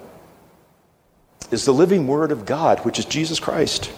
is 1.52 1.66
the 1.66 1.74
living 1.74 2.08
Word 2.08 2.32
of 2.32 2.46
God, 2.46 2.80
which 2.86 3.00
is 3.00 3.06
Jesus 3.06 3.40
Christ. 3.40 3.92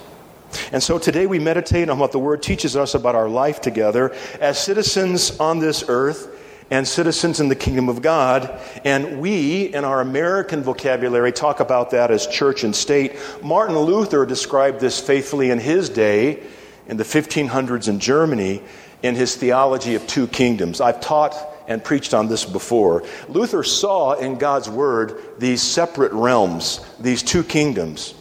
And 0.71 0.81
so 0.81 0.97
today 0.97 1.27
we 1.27 1.39
meditate 1.39 1.89
on 1.89 1.99
what 1.99 2.11
the 2.11 2.19
Word 2.19 2.41
teaches 2.41 2.75
us 2.75 2.95
about 2.95 3.15
our 3.15 3.29
life 3.29 3.61
together 3.61 4.15
as 4.39 4.61
citizens 4.61 5.37
on 5.39 5.59
this 5.59 5.83
earth 5.87 6.33
and 6.69 6.87
citizens 6.87 7.39
in 7.39 7.47
the 7.47 7.55
kingdom 7.55 7.89
of 7.89 8.01
God. 8.01 8.59
And 8.83 9.19
we, 9.19 9.73
in 9.73 9.85
our 9.85 10.01
American 10.01 10.63
vocabulary, 10.63 11.31
talk 11.31 11.59
about 11.59 11.91
that 11.91 12.11
as 12.11 12.27
church 12.27 12.63
and 12.63 12.75
state. 12.75 13.15
Martin 13.41 13.77
Luther 13.77 14.25
described 14.25 14.79
this 14.79 14.99
faithfully 14.99 15.49
in 15.49 15.59
his 15.59 15.89
day, 15.89 16.43
in 16.87 16.97
the 16.97 17.03
1500s 17.03 17.87
in 17.87 17.99
Germany, 17.99 18.61
in 19.03 19.15
his 19.15 19.35
theology 19.35 19.95
of 19.95 20.05
two 20.07 20.27
kingdoms. 20.27 20.81
I've 20.81 20.99
taught 20.99 21.35
and 21.67 21.83
preached 21.83 22.13
on 22.13 22.27
this 22.27 22.45
before. 22.45 23.03
Luther 23.27 23.63
saw 23.63 24.13
in 24.13 24.37
God's 24.37 24.69
Word 24.69 25.21
these 25.37 25.61
separate 25.61 26.13
realms, 26.13 26.85
these 26.99 27.21
two 27.21 27.43
kingdoms. 27.43 28.13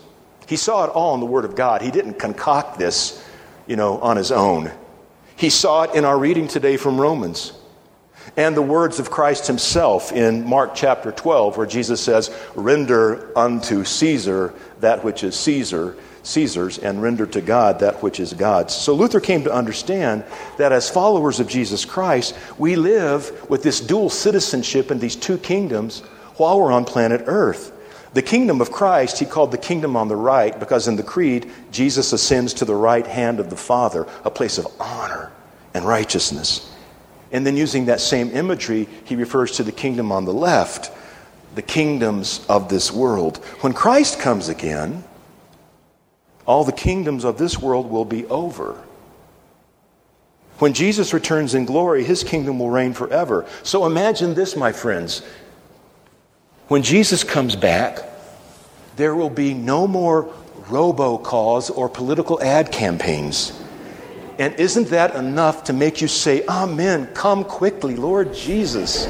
He 0.46 0.56
saw 0.56 0.84
it 0.84 0.88
all 0.88 1.14
in 1.14 1.20
the 1.20 1.26
Word 1.26 1.44
of 1.44 1.54
God. 1.54 1.82
He 1.82 1.90
didn't 1.90 2.18
concoct 2.18 2.78
this, 2.78 3.24
you 3.66 3.76
know, 3.76 3.98
on 4.00 4.16
his 4.16 4.32
own. 4.32 4.70
He 5.36 5.50
saw 5.50 5.84
it 5.84 5.94
in 5.94 6.04
our 6.04 6.18
reading 6.18 6.48
today 6.48 6.76
from 6.76 7.00
Romans 7.00 7.52
and 8.36 8.56
the 8.56 8.62
words 8.62 8.98
of 8.98 9.10
Christ 9.10 9.46
himself 9.46 10.12
in 10.12 10.44
Mark 10.44 10.74
chapter 10.74 11.12
12, 11.12 11.56
where 11.56 11.66
Jesus 11.66 12.00
says, 12.00 12.34
Render 12.54 13.36
unto 13.38 13.84
Caesar 13.84 14.54
that 14.80 15.04
which 15.04 15.22
is 15.22 15.38
Caesar, 15.38 15.96
Caesar's 16.26 16.78
and 16.78 17.00
render 17.00 17.24
to 17.26 17.40
God 17.40 17.80
that 17.80 18.02
which 18.02 18.18
is 18.18 18.32
God's. 18.32 18.74
So 18.74 18.94
Luther 18.94 19.20
came 19.20 19.44
to 19.44 19.52
understand 19.52 20.24
that 20.58 20.72
as 20.72 20.90
followers 20.90 21.38
of 21.38 21.48
Jesus 21.48 21.84
Christ, 21.84 22.36
we 22.58 22.74
live 22.74 23.48
with 23.48 23.62
this 23.62 23.80
dual 23.80 24.10
citizenship 24.10 24.90
in 24.90 24.98
these 24.98 25.16
two 25.16 25.38
kingdoms 25.38 26.00
while 26.36 26.60
we're 26.60 26.72
on 26.72 26.84
planet 26.84 27.22
Earth. 27.26 27.72
The 28.12 28.22
kingdom 28.22 28.60
of 28.60 28.72
Christ, 28.72 29.18
he 29.18 29.26
called 29.26 29.52
the 29.52 29.58
kingdom 29.58 29.94
on 29.96 30.08
the 30.08 30.16
right 30.16 30.58
because 30.58 30.88
in 30.88 30.96
the 30.96 31.02
creed, 31.02 31.50
Jesus 31.70 32.12
ascends 32.12 32.54
to 32.54 32.64
the 32.64 32.74
right 32.74 33.06
hand 33.06 33.38
of 33.40 33.50
the 33.50 33.56
Father, 33.56 34.06
a 34.24 34.30
place 34.30 34.58
of 34.58 34.66
honor 34.80 35.30
and 35.74 35.84
righteousness. 35.84 36.72
And 37.30 37.46
then 37.46 37.56
using 37.56 37.86
that 37.86 38.00
same 38.00 38.30
imagery, 38.30 38.88
he 39.04 39.16
refers 39.16 39.52
to 39.52 39.62
the 39.62 39.72
kingdom 39.72 40.10
on 40.10 40.24
the 40.24 40.32
left, 40.32 40.90
the 41.54 41.62
kingdoms 41.62 42.44
of 42.48 42.68
this 42.68 42.90
world. 42.90 43.38
When 43.60 43.72
Christ 43.72 44.18
comes 44.18 44.48
again, 44.48 45.04
all 46.46 46.64
the 46.64 46.72
kingdoms 46.72 47.24
of 47.24 47.38
this 47.38 47.58
world 47.58 47.90
will 47.90 48.04
be 48.04 48.24
over. 48.26 48.82
When 50.58 50.72
Jesus 50.72 51.12
returns 51.12 51.54
in 51.54 51.66
glory, 51.66 52.02
his 52.02 52.24
kingdom 52.24 52.58
will 52.58 52.70
reign 52.70 52.94
forever. 52.94 53.44
So 53.62 53.84
imagine 53.84 54.34
this, 54.34 54.56
my 54.56 54.72
friends. 54.72 55.22
When 56.68 56.82
Jesus 56.82 57.24
comes 57.24 57.56
back, 57.56 57.98
there 58.96 59.14
will 59.14 59.30
be 59.30 59.52
no 59.52 59.86
more 59.86 60.32
robocalls 60.68 61.76
or 61.76 61.88
political 61.88 62.42
ad 62.42 62.72
campaigns. 62.72 63.52
And 64.38 64.54
isn't 64.54 64.88
that 64.88 65.14
enough 65.14 65.64
to 65.64 65.72
make 65.72 66.00
you 66.00 66.08
say, 66.08 66.44
Amen, 66.46 67.06
come 67.14 67.44
quickly, 67.44 67.96
Lord 67.96 68.34
Jesus? 68.34 69.06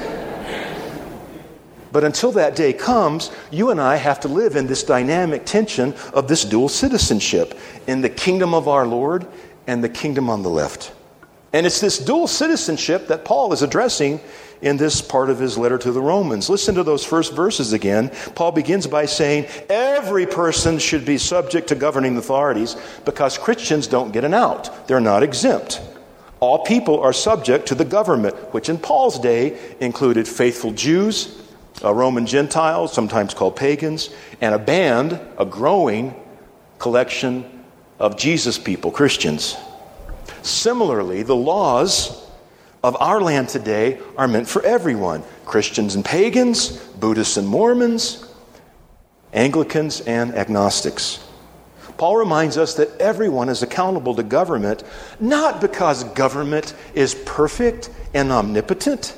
But 1.92 2.04
until 2.04 2.32
that 2.32 2.56
day 2.56 2.72
comes, 2.72 3.30
you 3.50 3.70
and 3.70 3.80
I 3.80 3.96
have 3.96 4.20
to 4.20 4.28
live 4.28 4.56
in 4.56 4.66
this 4.66 4.82
dynamic 4.82 5.44
tension 5.44 5.94
of 6.12 6.28
this 6.28 6.44
dual 6.44 6.68
citizenship 6.68 7.58
in 7.86 8.00
the 8.00 8.10
kingdom 8.10 8.54
of 8.54 8.68
our 8.68 8.86
Lord 8.86 9.26
and 9.66 9.82
the 9.82 9.88
kingdom 9.88 10.28
on 10.28 10.42
the 10.42 10.50
left. 10.50 10.92
And 11.52 11.64
it's 11.64 11.80
this 11.80 11.98
dual 11.98 12.26
citizenship 12.26 13.08
that 13.08 13.24
Paul 13.24 13.52
is 13.52 13.62
addressing 13.62 14.20
in 14.62 14.76
this 14.76 15.00
part 15.00 15.30
of 15.30 15.38
his 15.38 15.56
letter 15.56 15.78
to 15.78 15.92
the 15.92 16.00
Romans. 16.00 16.48
Listen 16.48 16.74
to 16.74 16.82
those 16.82 17.04
first 17.04 17.34
verses 17.34 17.72
again. 17.72 18.10
Paul 18.34 18.52
begins 18.52 18.86
by 18.86 19.06
saying, 19.06 19.46
Every 19.68 20.26
person 20.26 20.78
should 20.78 21.04
be 21.04 21.18
subject 21.18 21.68
to 21.68 21.74
governing 21.74 22.16
authorities 22.16 22.76
because 23.04 23.38
Christians 23.38 23.86
don't 23.86 24.12
get 24.12 24.24
an 24.24 24.34
out, 24.34 24.88
they're 24.88 25.00
not 25.00 25.22
exempt. 25.22 25.80
All 26.40 26.64
people 26.64 27.00
are 27.00 27.14
subject 27.14 27.66
to 27.68 27.74
the 27.74 27.84
government, 27.84 28.36
which 28.52 28.68
in 28.68 28.76
Paul's 28.76 29.18
day 29.18 29.58
included 29.80 30.28
faithful 30.28 30.72
Jews 30.72 31.40
uh, 31.84 31.92
Roman 31.92 32.26
Gentiles, 32.26 32.92
sometimes 32.92 33.34
called 33.34 33.56
pagans, 33.56 34.10
and 34.40 34.54
a 34.54 34.58
band, 34.58 35.20
a 35.38 35.44
growing 35.44 36.14
collection 36.78 37.64
of 37.98 38.16
Jesus 38.16 38.58
people, 38.58 38.90
Christians. 38.90 39.56
Similarly, 40.42 41.22
the 41.22 41.36
laws 41.36 42.26
of 42.82 42.96
our 43.00 43.20
land 43.20 43.48
today 43.48 43.98
are 44.16 44.28
meant 44.28 44.48
for 44.48 44.62
everyone 44.62 45.22
Christians 45.44 45.94
and 45.94 46.04
pagans, 46.04 46.76
Buddhists 47.00 47.36
and 47.36 47.46
Mormons, 47.46 48.24
Anglicans 49.32 50.00
and 50.02 50.34
agnostics. 50.34 51.22
Paul 51.98 52.16
reminds 52.16 52.58
us 52.58 52.74
that 52.74 53.00
everyone 53.00 53.48
is 53.48 53.62
accountable 53.62 54.14
to 54.14 54.22
government, 54.22 54.82
not 55.18 55.60
because 55.60 56.04
government 56.04 56.74
is 56.94 57.14
perfect 57.14 57.90
and 58.12 58.30
omnipotent 58.30 59.16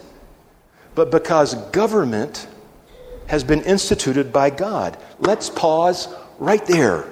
but 0.99 1.12
because 1.12 1.55
government 1.71 2.49
has 3.28 3.45
been 3.45 3.62
instituted 3.62 4.33
by 4.33 4.50
God. 4.50 4.99
Let's 5.21 5.49
pause 5.49 6.12
right 6.40 6.67
there. 6.67 7.07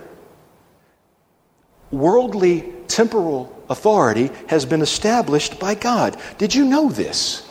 Worldly 1.93 2.73
temporal 2.89 3.65
authority 3.71 4.33
has 4.49 4.67
been 4.67 4.83
established 4.83 5.61
by 5.61 5.77
God. 5.77 6.21
Did 6.37 6.53
you 6.53 6.65
know 6.65 6.89
this? 6.89 7.49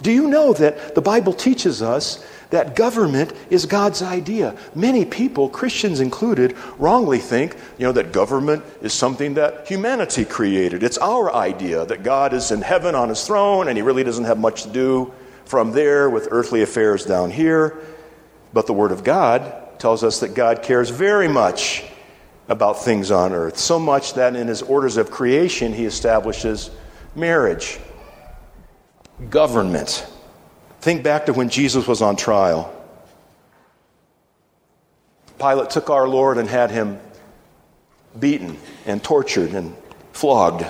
Do 0.00 0.10
you 0.10 0.26
know 0.26 0.54
that 0.54 0.94
the 0.94 1.02
Bible 1.02 1.34
teaches 1.34 1.82
us 1.82 2.24
that 2.50 2.76
government 2.76 3.32
is 3.50 3.66
God's 3.66 4.02
idea? 4.02 4.56
Many 4.74 5.04
people, 5.04 5.48
Christians 5.48 6.00
included, 6.00 6.56
wrongly 6.78 7.18
think, 7.18 7.56
you 7.78 7.86
know, 7.86 7.92
that 7.92 8.12
government 8.12 8.64
is 8.80 8.92
something 8.92 9.34
that 9.34 9.66
humanity 9.66 10.24
created. 10.24 10.82
It's 10.82 10.98
our 10.98 11.32
idea 11.34 11.84
that 11.86 12.02
God 12.02 12.32
is 12.32 12.50
in 12.50 12.62
heaven 12.62 12.94
on 12.94 13.08
his 13.10 13.26
throne 13.26 13.68
and 13.68 13.76
he 13.76 13.82
really 13.82 14.04
doesn't 14.04 14.24
have 14.24 14.38
much 14.38 14.62
to 14.62 14.70
do 14.70 15.12
from 15.44 15.72
there 15.72 16.10
with 16.10 16.28
earthly 16.30 16.62
affairs 16.62 17.04
down 17.04 17.30
here. 17.30 17.78
But 18.52 18.66
the 18.66 18.72
Word 18.72 18.92
of 18.92 19.04
God 19.04 19.78
tells 19.78 20.02
us 20.02 20.20
that 20.20 20.34
God 20.34 20.62
cares 20.62 20.90
very 20.90 21.28
much 21.28 21.84
about 22.48 22.82
things 22.82 23.10
on 23.10 23.32
earth, 23.32 23.58
so 23.58 23.78
much 23.78 24.14
that 24.14 24.34
in 24.34 24.48
his 24.48 24.62
orders 24.62 24.96
of 24.96 25.10
creation 25.10 25.72
he 25.72 25.84
establishes 25.84 26.70
marriage 27.14 27.78
government. 29.30 30.06
Think 30.80 31.02
back 31.02 31.26
to 31.26 31.32
when 31.32 31.48
Jesus 31.48 31.86
was 31.86 32.02
on 32.02 32.16
trial. 32.16 32.74
Pilate 35.38 35.70
took 35.70 35.90
our 35.90 36.08
Lord 36.08 36.38
and 36.38 36.48
had 36.48 36.70
him 36.70 36.98
beaten 38.18 38.56
and 38.86 39.02
tortured 39.02 39.54
and 39.54 39.76
flogged. 40.12 40.64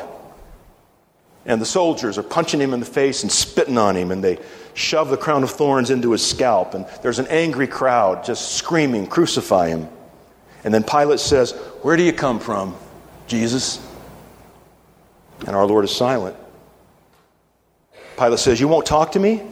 And 1.47 1.61
the 1.61 1.67
soldiers 1.67 2.19
are 2.19 2.23
punching 2.23 2.61
him 2.61 2.75
in 2.75 2.81
the 2.81 2.87
face 2.87 3.23
and 3.23 3.33
spitting 3.33 3.79
on 3.79 3.97
him, 3.97 4.11
and 4.11 4.23
they 4.23 4.39
shove 4.75 5.09
the 5.09 5.17
crown 5.17 5.43
of 5.43 5.51
thorns 5.51 5.89
into 5.89 6.13
his 6.13 6.25
scalp. 6.25 6.75
And 6.75 6.87
there's 7.03 7.19
an 7.19 7.27
angry 7.29 7.67
crowd 7.67 8.25
just 8.25 8.57
screaming, 8.57 9.07
Crucify 9.07 9.69
him. 9.69 9.89
And 10.65 10.75
then 10.75 10.85
Pilate 10.85 11.21
says, 11.21 11.53
Where 11.83 11.97
do 11.97 12.03
you 12.03 12.13
come 12.13 12.39
from, 12.41 12.77
Jesus? 13.27 13.85
And 15.47 15.57
our 15.57 15.67
Lord 15.67 15.85
is 15.85 15.91
silent. 15.91 16.37
Pilate 18.19 18.41
says, 18.41 18.61
You 18.61 18.69
won't 18.69 18.85
talk 18.85 19.13
to 19.13 19.19
me? 19.19 19.43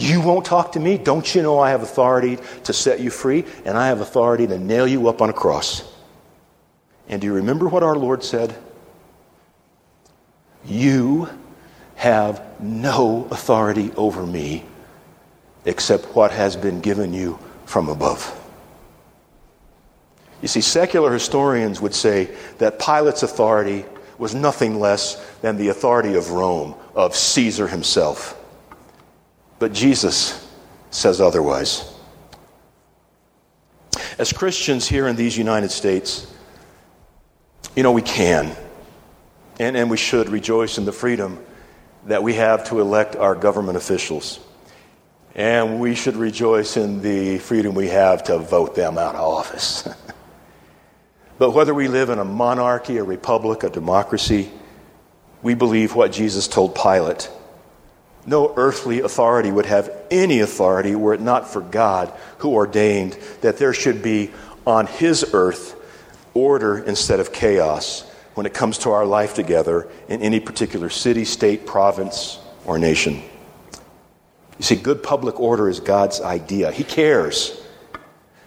You 0.00 0.22
won't 0.22 0.46
talk 0.46 0.72
to 0.72 0.80
me? 0.80 0.96
Don't 0.96 1.34
you 1.34 1.42
know 1.42 1.58
I 1.58 1.70
have 1.70 1.82
authority 1.82 2.38
to 2.64 2.72
set 2.72 3.00
you 3.00 3.10
free? 3.10 3.44
And 3.66 3.76
I 3.76 3.88
have 3.88 4.00
authority 4.00 4.46
to 4.46 4.58
nail 4.58 4.88
you 4.88 5.08
up 5.08 5.20
on 5.20 5.28
a 5.28 5.34
cross. 5.34 5.84
And 7.06 7.20
do 7.20 7.26
you 7.26 7.34
remember 7.34 7.68
what 7.68 7.82
our 7.82 7.96
Lord 7.96 8.24
said? 8.24 8.56
You 10.64 11.28
have 11.96 12.42
no 12.62 13.28
authority 13.30 13.92
over 13.94 14.26
me 14.26 14.64
except 15.66 16.06
what 16.16 16.30
has 16.30 16.56
been 16.56 16.80
given 16.80 17.12
you 17.12 17.38
from 17.66 17.90
above. 17.90 18.34
You 20.40 20.48
see, 20.48 20.62
secular 20.62 21.12
historians 21.12 21.82
would 21.82 21.94
say 21.94 22.34
that 22.56 22.78
Pilate's 22.78 23.22
authority 23.22 23.84
was 24.16 24.34
nothing 24.34 24.80
less 24.80 25.22
than 25.42 25.58
the 25.58 25.68
authority 25.68 26.14
of 26.14 26.30
Rome, 26.30 26.74
of 26.94 27.14
Caesar 27.14 27.68
himself. 27.68 28.39
But 29.60 29.72
Jesus 29.72 30.50
says 30.90 31.20
otherwise. 31.20 31.94
As 34.18 34.32
Christians 34.32 34.88
here 34.88 35.06
in 35.06 35.14
these 35.14 35.38
United 35.38 35.70
States, 35.70 36.26
you 37.76 37.84
know, 37.84 37.92
we 37.92 38.02
can 38.02 38.56
and, 39.60 39.76
and 39.76 39.90
we 39.90 39.96
should 39.96 40.30
rejoice 40.30 40.78
in 40.78 40.86
the 40.86 40.92
freedom 40.92 41.38
that 42.06 42.22
we 42.22 42.34
have 42.34 42.68
to 42.70 42.80
elect 42.80 43.14
our 43.14 43.34
government 43.34 43.76
officials. 43.76 44.40
And 45.34 45.78
we 45.78 45.94
should 45.94 46.16
rejoice 46.16 46.76
in 46.76 47.02
the 47.02 47.38
freedom 47.38 47.74
we 47.74 47.88
have 47.88 48.24
to 48.24 48.38
vote 48.38 48.74
them 48.74 48.98
out 48.98 49.14
of 49.14 49.20
office. 49.20 49.88
But 51.38 51.52
whether 51.52 51.72
we 51.72 51.88
live 51.88 52.10
in 52.10 52.18
a 52.18 52.24
monarchy, 52.24 52.98
a 52.98 53.02
republic, 53.02 53.62
a 53.62 53.70
democracy, 53.70 54.50
we 55.40 55.54
believe 55.54 55.94
what 55.94 56.12
Jesus 56.12 56.46
told 56.46 56.74
Pilate. 56.74 57.30
No 58.26 58.52
earthly 58.56 59.00
authority 59.00 59.50
would 59.50 59.66
have 59.66 59.90
any 60.10 60.40
authority 60.40 60.94
were 60.94 61.14
it 61.14 61.20
not 61.20 61.48
for 61.48 61.60
God 61.60 62.12
who 62.38 62.52
ordained 62.52 63.18
that 63.40 63.56
there 63.56 63.72
should 63.72 64.02
be 64.02 64.30
on 64.66 64.86
his 64.86 65.30
earth 65.32 65.76
order 66.34 66.78
instead 66.78 67.20
of 67.20 67.32
chaos 67.32 68.08
when 68.34 68.46
it 68.46 68.54
comes 68.54 68.78
to 68.78 68.90
our 68.90 69.04
life 69.04 69.34
together 69.34 69.88
in 70.08 70.22
any 70.22 70.38
particular 70.40 70.88
city, 70.88 71.24
state, 71.24 71.66
province, 71.66 72.38
or 72.64 72.78
nation. 72.78 73.22
You 74.58 74.64
see, 74.64 74.76
good 74.76 75.02
public 75.02 75.40
order 75.40 75.68
is 75.68 75.80
God's 75.80 76.20
idea. 76.20 76.70
He 76.70 76.84
cares 76.84 77.60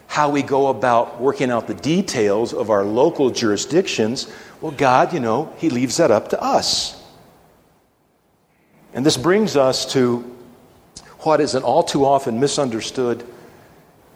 how 0.07 0.29
we 0.29 0.43
go 0.43 0.67
about 0.67 1.19
working 1.19 1.49
out 1.49 1.65
the 1.65 1.73
details 1.73 2.53
of 2.53 2.69
our 2.69 2.83
local 2.83 3.31
jurisdictions, 3.31 4.31
well, 4.61 4.71
God, 4.71 5.11
you 5.11 5.19
know, 5.19 5.51
He 5.57 5.71
leaves 5.71 5.97
that 5.97 6.11
up 6.11 6.29
to 6.29 6.41
us. 6.41 7.02
And 8.93 9.05
this 9.05 9.17
brings 9.17 9.55
us 9.55 9.91
to 9.93 10.19
what 11.19 11.41
is 11.41 11.55
an 11.55 11.63
all 11.63 11.83
too 11.83 12.05
often 12.05 12.39
misunderstood 12.39 13.25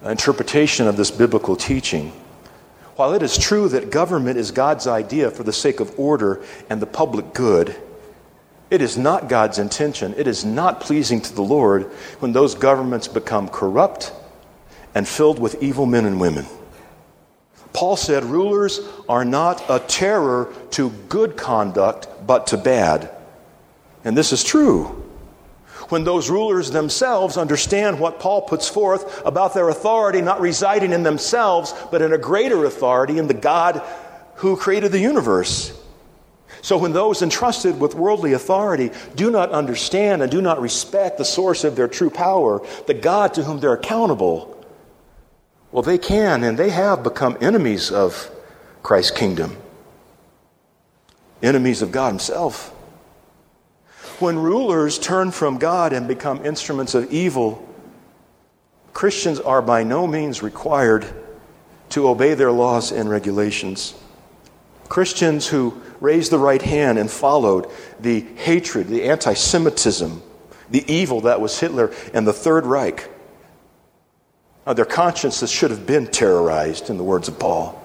interpretation 0.05 0.87
of 0.87 0.97
this 0.97 1.09
biblical 1.09 1.55
teaching. 1.55 2.11
While 2.95 3.13
it 3.13 3.21
is 3.21 3.37
true 3.37 3.69
that 3.69 3.91
government 3.91 4.37
is 4.37 4.51
God's 4.51 4.87
idea 4.87 5.31
for 5.31 5.43
the 5.43 5.53
sake 5.53 5.79
of 5.79 5.97
order 5.99 6.43
and 6.69 6.81
the 6.81 6.87
public 6.87 7.33
good, 7.33 7.75
it 8.69 8.81
is 8.81 8.97
not 8.97 9.29
God's 9.29 9.59
intention, 9.59 10.13
it 10.17 10.27
is 10.27 10.43
not 10.43 10.81
pleasing 10.81 11.21
to 11.21 11.33
the 11.33 11.41
Lord 11.41 11.83
when 12.19 12.33
those 12.33 12.55
governments 12.55 13.07
become 13.07 13.47
corrupt 13.47 14.13
and 14.93 15.07
filled 15.07 15.39
with 15.39 15.61
evil 15.61 15.85
men 15.85 16.05
and 16.05 16.19
women. 16.19 16.45
Paul 17.71 17.95
said 17.95 18.25
rulers 18.25 18.79
are 19.07 19.23
not 19.23 19.63
a 19.69 19.79
terror 19.79 20.53
to 20.71 20.89
good 21.07 21.37
conduct, 21.37 22.07
but 22.25 22.47
to 22.47 22.57
bad. 22.57 23.16
And 24.07 24.15
this 24.15 24.31
is 24.31 24.41
true. 24.41 24.85
When 25.89 26.05
those 26.05 26.29
rulers 26.29 26.71
themselves 26.71 27.35
understand 27.35 27.99
what 27.99 28.21
Paul 28.21 28.43
puts 28.43 28.69
forth 28.69 29.21
about 29.25 29.53
their 29.53 29.67
authority 29.67 30.21
not 30.21 30.39
residing 30.39 30.93
in 30.93 31.03
themselves, 31.03 31.73
but 31.91 32.01
in 32.01 32.13
a 32.13 32.17
greater 32.17 32.63
authority 32.63 33.17
in 33.17 33.27
the 33.27 33.33
God 33.33 33.83
who 34.35 34.55
created 34.55 34.93
the 34.93 34.99
universe. 34.99 35.77
So 36.61 36.77
when 36.77 36.93
those 36.93 37.21
entrusted 37.21 37.81
with 37.81 37.95
worldly 37.95 38.31
authority 38.31 38.91
do 39.15 39.29
not 39.29 39.51
understand 39.51 40.21
and 40.21 40.31
do 40.31 40.41
not 40.41 40.61
respect 40.61 41.17
the 41.17 41.25
source 41.25 41.65
of 41.65 41.75
their 41.75 41.89
true 41.89 42.09
power, 42.09 42.65
the 42.85 42.93
God 42.93 43.33
to 43.33 43.43
whom 43.43 43.59
they're 43.59 43.73
accountable, 43.73 44.65
well, 45.73 45.83
they 45.83 45.97
can 45.97 46.45
and 46.45 46.57
they 46.57 46.69
have 46.69 47.03
become 47.03 47.37
enemies 47.41 47.91
of 47.91 48.31
Christ's 48.83 49.11
kingdom, 49.11 49.57
enemies 51.43 51.81
of 51.81 51.91
God 51.91 52.07
Himself. 52.07 52.73
When 54.19 54.39
rulers 54.39 54.97
turn 54.97 55.31
from 55.31 55.57
God 55.57 55.93
and 55.93 56.07
become 56.07 56.45
instruments 56.45 56.95
of 56.95 57.11
evil, 57.11 57.63
Christians 58.93 59.39
are 59.39 59.61
by 59.61 59.83
no 59.83 60.07
means 60.07 60.41
required 60.41 61.05
to 61.89 62.09
obey 62.09 62.33
their 62.33 62.51
laws 62.51 62.91
and 62.91 63.09
regulations. 63.09 63.93
Christians 64.89 65.47
who 65.47 65.81
raised 65.99 66.31
the 66.31 66.39
right 66.39 66.61
hand 66.61 66.97
and 66.97 67.11
followed 67.11 67.69
the 67.99 68.21
hatred, 68.21 68.87
the 68.87 69.03
anti 69.03 69.33
Semitism, 69.33 70.21
the 70.69 70.91
evil 70.91 71.21
that 71.21 71.39
was 71.39 71.59
Hitler 71.59 71.93
and 72.13 72.25
the 72.25 72.33
Third 72.33 72.65
Reich 72.65 73.09
uh, 74.67 74.73
their 74.73 74.85
consciences 74.85 75.49
should 75.49 75.71
have 75.71 75.87
been 75.87 76.05
terrorized, 76.05 76.89
in 76.89 76.97
the 76.97 77.03
words 77.03 77.29
of 77.29 77.39
Paul. 77.39 77.81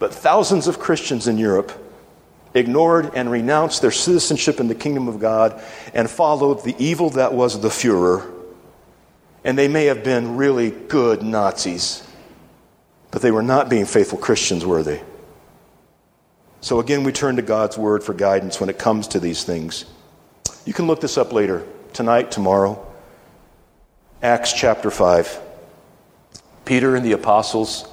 But 0.00 0.12
thousands 0.12 0.66
of 0.66 0.80
Christians 0.80 1.28
in 1.28 1.38
Europe 1.38 1.70
ignored 2.56 3.12
and 3.14 3.30
renounced 3.30 3.82
their 3.82 3.90
citizenship 3.90 4.60
in 4.60 4.68
the 4.68 4.74
kingdom 4.74 5.08
of 5.08 5.20
God 5.20 5.62
and 5.92 6.08
followed 6.10 6.64
the 6.64 6.74
evil 6.78 7.10
that 7.10 7.34
was 7.34 7.60
the 7.60 7.68
Fuhrer. 7.68 8.32
And 9.44 9.56
they 9.56 9.68
may 9.68 9.84
have 9.84 10.02
been 10.02 10.36
really 10.36 10.70
good 10.70 11.22
Nazis, 11.22 12.02
but 13.10 13.22
they 13.22 13.30
were 13.30 13.42
not 13.42 13.68
being 13.68 13.84
faithful 13.84 14.18
Christians, 14.18 14.64
were 14.64 14.82
they? 14.82 15.02
So 16.62 16.80
again, 16.80 17.04
we 17.04 17.12
turn 17.12 17.36
to 17.36 17.42
God's 17.42 17.78
word 17.78 18.02
for 18.02 18.14
guidance 18.14 18.58
when 18.58 18.70
it 18.70 18.78
comes 18.78 19.06
to 19.08 19.20
these 19.20 19.44
things. 19.44 19.84
You 20.64 20.72
can 20.72 20.86
look 20.86 21.00
this 21.00 21.18
up 21.18 21.32
later, 21.32 21.64
tonight, 21.92 22.30
tomorrow. 22.30 22.84
Acts 24.22 24.52
chapter 24.52 24.90
5. 24.90 25.40
Peter 26.64 26.96
and 26.96 27.06
the 27.06 27.12
apostles, 27.12 27.88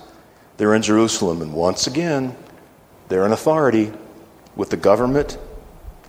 they're 0.57 0.73
in 0.73 0.81
Jerusalem, 0.81 1.41
and 1.41 1.53
once 1.53 1.85
again, 1.85 2.35
they're 3.09 3.25
in 3.25 3.31
authority 3.31 3.91
with 4.55 4.69
the 4.69 4.77
government 4.77 5.37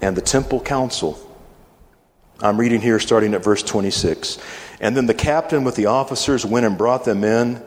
and 0.01 0.17
the 0.17 0.23
temple 0.23 0.61
council. 0.61 1.19
I'm 2.41 2.59
reading 2.59 2.81
here 2.81 2.99
starting 2.99 3.35
at 3.35 3.45
verse 3.45 3.63
26. 3.63 4.39
And 4.81 4.97
then 4.97 5.07
the 5.07 5.15
captain 5.15 5.65
with 5.65 5.77
the 5.77 5.87
officers 5.87 6.45
went 6.45 6.67
and 6.67 6.77
brought 6.77 7.05
them 7.05 7.25
in 7.25 7.63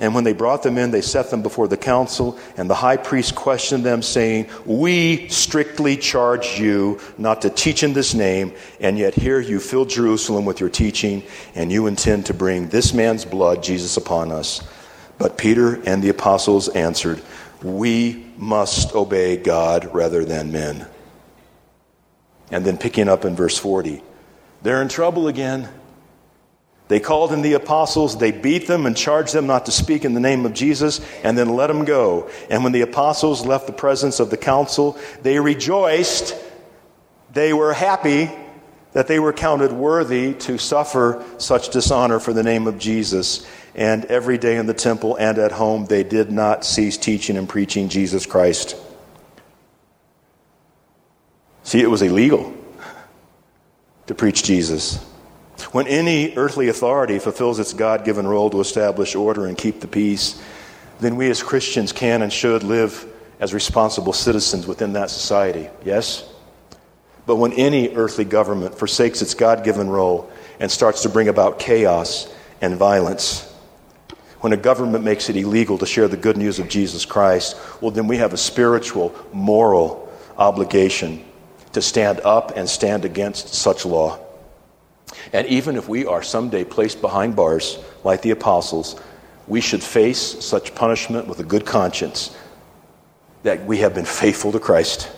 and 0.00 0.14
when 0.14 0.22
they 0.22 0.32
brought 0.32 0.62
them 0.62 0.78
in, 0.78 0.92
they 0.92 1.00
set 1.00 1.30
them 1.30 1.42
before 1.42 1.66
the 1.66 1.76
council, 1.76 2.38
and 2.56 2.70
the 2.70 2.74
high 2.74 2.96
priest 2.96 3.34
questioned 3.34 3.84
them, 3.84 4.00
saying, 4.02 4.48
We 4.64 5.28
strictly 5.28 5.96
charge 5.96 6.60
you 6.60 7.00
not 7.18 7.42
to 7.42 7.50
teach 7.50 7.82
in 7.82 7.94
this 7.94 8.14
name, 8.14 8.52
and 8.80 8.96
yet 8.96 9.14
here 9.14 9.40
you 9.40 9.58
fill 9.58 9.86
Jerusalem 9.86 10.44
with 10.44 10.60
your 10.60 10.68
teaching, 10.68 11.24
and 11.56 11.72
you 11.72 11.88
intend 11.88 12.26
to 12.26 12.34
bring 12.34 12.68
this 12.68 12.94
man's 12.94 13.24
blood, 13.24 13.62
Jesus, 13.62 13.96
upon 13.96 14.30
us. 14.30 14.62
But 15.18 15.36
Peter 15.36 15.82
and 15.84 16.00
the 16.00 16.10
apostles 16.10 16.68
answered, 16.68 17.20
We 17.64 18.24
must 18.38 18.94
obey 18.94 19.36
God 19.36 19.92
rather 19.92 20.24
than 20.24 20.52
men. 20.52 20.86
And 22.50 22.64
then 22.64 22.78
picking 22.78 23.08
up 23.08 23.24
in 23.24 23.36
verse 23.36 23.58
40, 23.58 24.02
They're 24.62 24.80
in 24.80 24.88
trouble 24.88 25.28
again. 25.28 25.68
They 26.86 27.00
called 27.00 27.32
in 27.32 27.42
the 27.42 27.52
apostles, 27.52 28.16
they 28.16 28.32
beat 28.32 28.66
them 28.66 28.86
and 28.86 28.96
charged 28.96 29.34
them 29.34 29.46
not 29.46 29.66
to 29.66 29.72
speak 29.72 30.06
in 30.06 30.14
the 30.14 30.20
name 30.20 30.46
of 30.46 30.54
Jesus, 30.54 31.02
and 31.22 31.36
then 31.36 31.50
let 31.50 31.66
them 31.66 31.84
go. 31.84 32.30
And 32.48 32.64
when 32.64 32.72
the 32.72 32.80
apostles 32.80 33.44
left 33.44 33.66
the 33.66 33.74
presence 33.74 34.20
of 34.20 34.30
the 34.30 34.38
council, 34.38 34.96
they 35.20 35.38
rejoiced. 35.38 36.34
They 37.34 37.52
were 37.52 37.74
happy 37.74 38.30
that 38.92 39.06
they 39.06 39.18
were 39.18 39.32
counted 39.32 39.72
worthy 39.72 40.34
to 40.34 40.58
suffer 40.58 41.24
such 41.38 41.70
dishonor 41.70 42.18
for 42.18 42.32
the 42.32 42.42
name 42.42 42.66
of 42.66 42.78
Jesus. 42.78 43.46
And 43.74 44.04
every 44.06 44.38
day 44.38 44.56
in 44.56 44.66
the 44.66 44.74
temple 44.74 45.16
and 45.16 45.38
at 45.38 45.52
home, 45.52 45.86
they 45.86 46.02
did 46.02 46.30
not 46.30 46.64
cease 46.64 46.96
teaching 46.96 47.36
and 47.36 47.48
preaching 47.48 47.88
Jesus 47.88 48.26
Christ. 48.26 48.76
See, 51.62 51.80
it 51.80 51.90
was 51.90 52.02
illegal 52.02 52.54
to 54.06 54.14
preach 54.14 54.42
Jesus. 54.42 54.96
When 55.72 55.86
any 55.86 56.34
earthly 56.34 56.68
authority 56.68 57.18
fulfills 57.18 57.58
its 57.58 57.74
God 57.74 58.04
given 58.04 58.26
role 58.26 58.48
to 58.50 58.60
establish 58.60 59.14
order 59.14 59.46
and 59.46 59.56
keep 59.56 59.80
the 59.80 59.88
peace, 59.88 60.40
then 60.98 61.16
we 61.16 61.28
as 61.28 61.42
Christians 61.42 61.92
can 61.92 62.22
and 62.22 62.32
should 62.32 62.62
live 62.62 63.06
as 63.38 63.52
responsible 63.52 64.12
citizens 64.12 64.66
within 64.66 64.94
that 64.94 65.10
society. 65.10 65.68
Yes? 65.84 66.28
But 67.28 67.36
when 67.36 67.52
any 67.52 67.94
earthly 67.94 68.24
government 68.24 68.78
forsakes 68.78 69.20
its 69.20 69.34
God 69.34 69.62
given 69.62 69.90
role 69.90 70.30
and 70.60 70.70
starts 70.70 71.02
to 71.02 71.10
bring 71.10 71.28
about 71.28 71.58
chaos 71.58 72.26
and 72.62 72.74
violence, 72.74 73.42
when 74.40 74.54
a 74.54 74.56
government 74.56 75.04
makes 75.04 75.28
it 75.28 75.36
illegal 75.36 75.76
to 75.76 75.84
share 75.84 76.08
the 76.08 76.16
good 76.16 76.38
news 76.38 76.58
of 76.58 76.70
Jesus 76.70 77.04
Christ, 77.04 77.54
well, 77.82 77.90
then 77.90 78.06
we 78.06 78.16
have 78.16 78.32
a 78.32 78.38
spiritual, 78.38 79.14
moral 79.30 80.10
obligation 80.38 81.22
to 81.74 81.82
stand 81.82 82.20
up 82.20 82.56
and 82.56 82.66
stand 82.66 83.04
against 83.04 83.52
such 83.52 83.84
law. 83.84 84.18
And 85.34 85.46
even 85.48 85.76
if 85.76 85.86
we 85.86 86.06
are 86.06 86.22
someday 86.22 86.64
placed 86.64 87.02
behind 87.02 87.36
bars, 87.36 87.78
like 88.04 88.22
the 88.22 88.30
apostles, 88.30 88.98
we 89.46 89.60
should 89.60 89.82
face 89.82 90.18
such 90.18 90.74
punishment 90.74 91.28
with 91.28 91.40
a 91.40 91.44
good 91.44 91.66
conscience 91.66 92.34
that 93.42 93.66
we 93.66 93.76
have 93.78 93.94
been 93.94 94.06
faithful 94.06 94.50
to 94.52 94.58
Christ. 94.58 95.10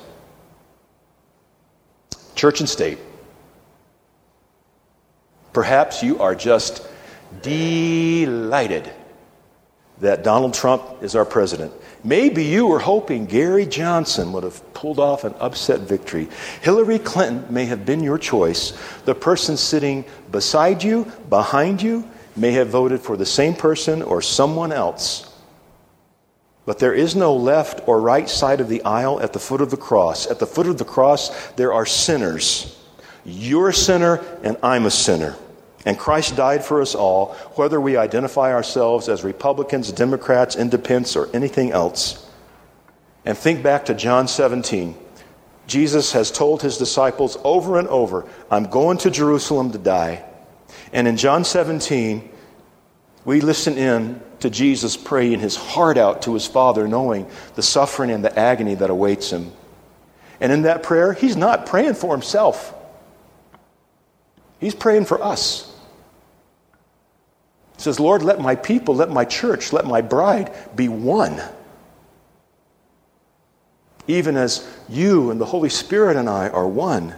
Church 2.41 2.61
and 2.61 2.69
state. 2.71 2.97
Perhaps 5.53 6.03
you 6.03 6.21
are 6.21 6.35
just 6.35 6.89
delighted 7.43 8.91
that 9.99 10.25
Donald 10.25 10.55
Trump 10.55 11.03
is 11.03 11.15
our 11.15 11.27
president. 11.27 11.71
Maybe 12.03 12.43
you 12.43 12.67
were 12.67 12.79
hoping 12.79 13.27
Gary 13.27 13.67
Johnson 13.67 14.33
would 14.33 14.43
have 14.43 14.73
pulled 14.73 14.99
off 14.99 15.25
an 15.25 15.35
upset 15.39 15.81
victory. 15.81 16.31
Hillary 16.63 16.99
Clinton 16.99 17.45
may 17.53 17.67
have 17.67 17.85
been 17.85 18.03
your 18.03 18.17
choice. 18.17 18.73
The 19.05 19.15
person 19.15 19.59
sitting 19.59 20.07
beside 20.33 20.83
you, 20.83 21.13
behind 21.29 21.83
you, 21.83 22.09
may 22.37 22.53
have 22.53 22.69
voted 22.69 23.03
for 23.03 23.19
the 23.19 23.27
same 23.27 23.55
person 23.55 24.01
or 24.01 24.23
someone 24.23 24.73
else. 24.73 25.30
But 26.71 26.79
there 26.79 26.95
is 26.95 27.17
no 27.17 27.35
left 27.35 27.89
or 27.89 28.01
right 28.01 28.29
side 28.29 28.61
of 28.61 28.69
the 28.69 28.81
aisle 28.85 29.21
at 29.21 29.33
the 29.33 29.41
foot 29.41 29.61
of 29.61 29.73
the 29.73 29.77
cross. 29.77 30.31
At 30.31 30.39
the 30.39 30.47
foot 30.47 30.69
of 30.69 30.79
the 30.79 30.85
cross, 30.85 31.51
there 31.55 31.73
are 31.73 31.85
sinners. 31.85 32.79
You're 33.25 33.71
a 33.71 33.75
sinner, 33.75 34.25
and 34.45 34.57
I'm 34.63 34.87
a 34.87 34.91
sinner. 34.93 35.35
And 35.85 35.99
Christ 35.99 36.37
died 36.37 36.65
for 36.65 36.81
us 36.81 36.95
all, 36.95 37.35
whether 37.57 37.81
we 37.81 37.97
identify 37.97 38.53
ourselves 38.53 39.09
as 39.09 39.25
Republicans, 39.25 39.91
Democrats, 39.91 40.55
Independents, 40.55 41.17
or 41.17 41.29
anything 41.35 41.73
else. 41.73 42.31
And 43.25 43.37
think 43.37 43.65
back 43.65 43.87
to 43.87 43.95
John 43.95 44.29
17. 44.29 44.97
Jesus 45.67 46.13
has 46.13 46.31
told 46.31 46.63
his 46.63 46.79
disciples 46.79 47.37
over 47.43 47.81
and 47.81 47.89
over, 47.89 48.29
I'm 48.49 48.71
going 48.71 48.99
to 48.99 49.11
Jerusalem 49.11 49.73
to 49.73 49.79
die. 49.79 50.25
And 50.93 51.09
in 51.09 51.17
John 51.17 51.43
17, 51.43 52.31
we 53.25 53.41
listen 53.41 53.77
in 53.77 54.23
to 54.41 54.51
Jesus 54.51 54.97
praying 54.97 55.41
his 55.41 55.57
heart 55.57 55.97
out 55.97 56.23
to 56.23 56.35
his 56.35 56.47
Father, 56.47 56.89
knowing 56.89 57.29
the 57.55 57.63
suffering 57.63 58.11
and 58.11 58.25
the 58.25 58.37
agony 58.39 58.75
that 58.75 58.91
awaits 58.91 59.31
him. 59.31 59.53
And 60.41 60.51
in 60.51 60.63
that 60.63 60.83
prayer, 60.83 61.13
he's 61.13 61.37
not 61.37 61.67
praying 61.67 61.95
for 61.95 62.13
himself, 62.13 62.75
he's 64.59 64.75
praying 64.75 65.05
for 65.05 65.23
us. 65.23 65.67
He 67.77 67.83
says, 67.83 67.99
Lord, 67.99 68.23
let 68.23 68.41
my 68.41 68.57
people, 68.57 68.95
let 68.95 69.09
my 69.09 69.25
church, 69.25 69.73
let 69.73 69.87
my 69.87 70.03
bride 70.03 70.53
be 70.77 70.89
one. 70.89 71.41
Even 74.07 74.37
as 74.37 74.69
you 74.89 75.31
and 75.31 75.41
the 75.41 75.47
Holy 75.47 75.71
Spirit 75.71 76.17
and 76.17 76.29
I 76.29 76.49
are 76.51 76.69
one. 76.69 77.15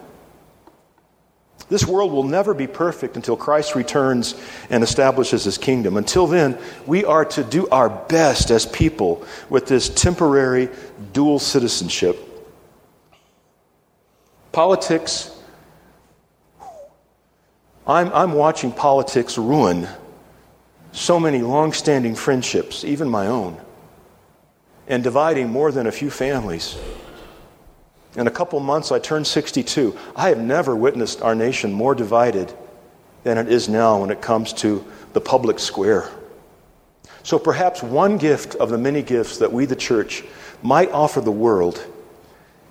This 1.69 1.87
world 1.87 2.13
will 2.13 2.25
never 2.25 2.55
be 2.55 2.67
perfect 2.67 3.17
until 3.17 3.37
Christ 3.37 3.75
returns 3.75 4.35
and 4.71 4.83
establishes 4.83 5.45
his 5.45 5.59
kingdom. 5.59 5.97
Until 5.97 6.27
then, 6.27 6.59
we 6.87 7.05
are 7.05 7.25
to 7.27 7.45
do 7.45 7.69
our 7.69 7.89
best 7.89 8.51
as 8.51 8.67
people 8.67 9.25
with 9.49 9.67
this 9.67 9.89
temporary 9.89 10.69
dual 11.13 11.39
citizenship. 11.39 12.19
Politics, 14.53 15.31
I'm, 17.87 18.13
I'm 18.13 18.33
watching 18.33 18.71
politics 18.71 19.39
ruin 19.39 19.89
so 20.93 21.19
many 21.19 21.41
long 21.41 21.73
standing 21.73 22.15
friendships, 22.15 22.85
even 22.85 23.09
my 23.09 23.27
own, 23.27 23.59
and 24.87 25.03
dividing 25.03 25.49
more 25.49 25.73
than 25.73 25.87
a 25.87 25.93
few 25.93 26.11
families. 26.11 26.77
In 28.17 28.27
a 28.27 28.31
couple 28.31 28.61
months, 28.61 28.93
I 28.93 28.99
turned 28.99 29.27
62. 29.27 29.97
I 30.15 30.29
have 30.29 30.39
never 30.39 30.77
witnessed 30.77 31.23
our 31.23 31.35
nation 31.35 31.73
more 31.73 31.95
divided 31.95 32.53
than 33.25 33.39
it 33.39 33.49
is 33.49 33.69
now 33.69 34.01
when 34.01 34.11
it 34.11 34.21
comes 34.21 34.53
to 34.55 34.85
the 35.13 35.21
public 35.21 35.59
square. 35.59 36.11
So 37.23 37.39
perhaps 37.39 37.83
one 37.83 38.19
gift 38.19 38.55
of 38.57 38.71
the 38.71 38.79
many 38.79 39.03
gifts 39.03 39.39
that 39.39 39.53
we, 39.53 39.65
the 39.65 39.77
church, 39.77 40.25
might 40.63 40.91
offer 40.91 41.21
the 41.21 41.31
world 41.31 41.85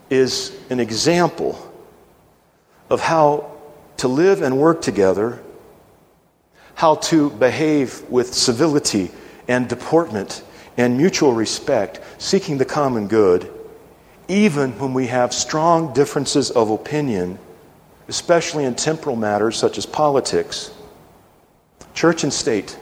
is 0.10 0.56
an 0.70 0.80
example 0.80 1.72
of 2.90 3.00
how 3.00 3.52
to 3.98 4.08
live 4.08 4.42
and 4.42 4.58
work 4.58 4.82
together 4.82 5.42
how 6.82 6.96
to 6.96 7.30
behave 7.30 8.02
with 8.10 8.34
civility 8.34 9.12
and 9.48 9.68
deportment 9.68 10.44
and 10.78 10.98
mutual 10.98 11.32
respect, 11.32 12.00
seeking 12.18 12.58
the 12.58 12.66
common 12.66 13.08
good, 13.08 13.54
even 14.32 14.72
when 14.80 14.94
we 14.94 15.08
have 15.08 15.34
strong 15.34 15.94
differences 15.94 16.52
of 16.52 16.70
opinion, 16.70 17.38
especially 18.08 18.64
in 18.64 18.76
temporal 18.76 19.18
matters 19.18 19.58
such 19.58 19.78
as 19.78 19.86
politics. 19.86 20.72
Church 21.94 22.24
and 22.24 22.32
state, 22.32 22.78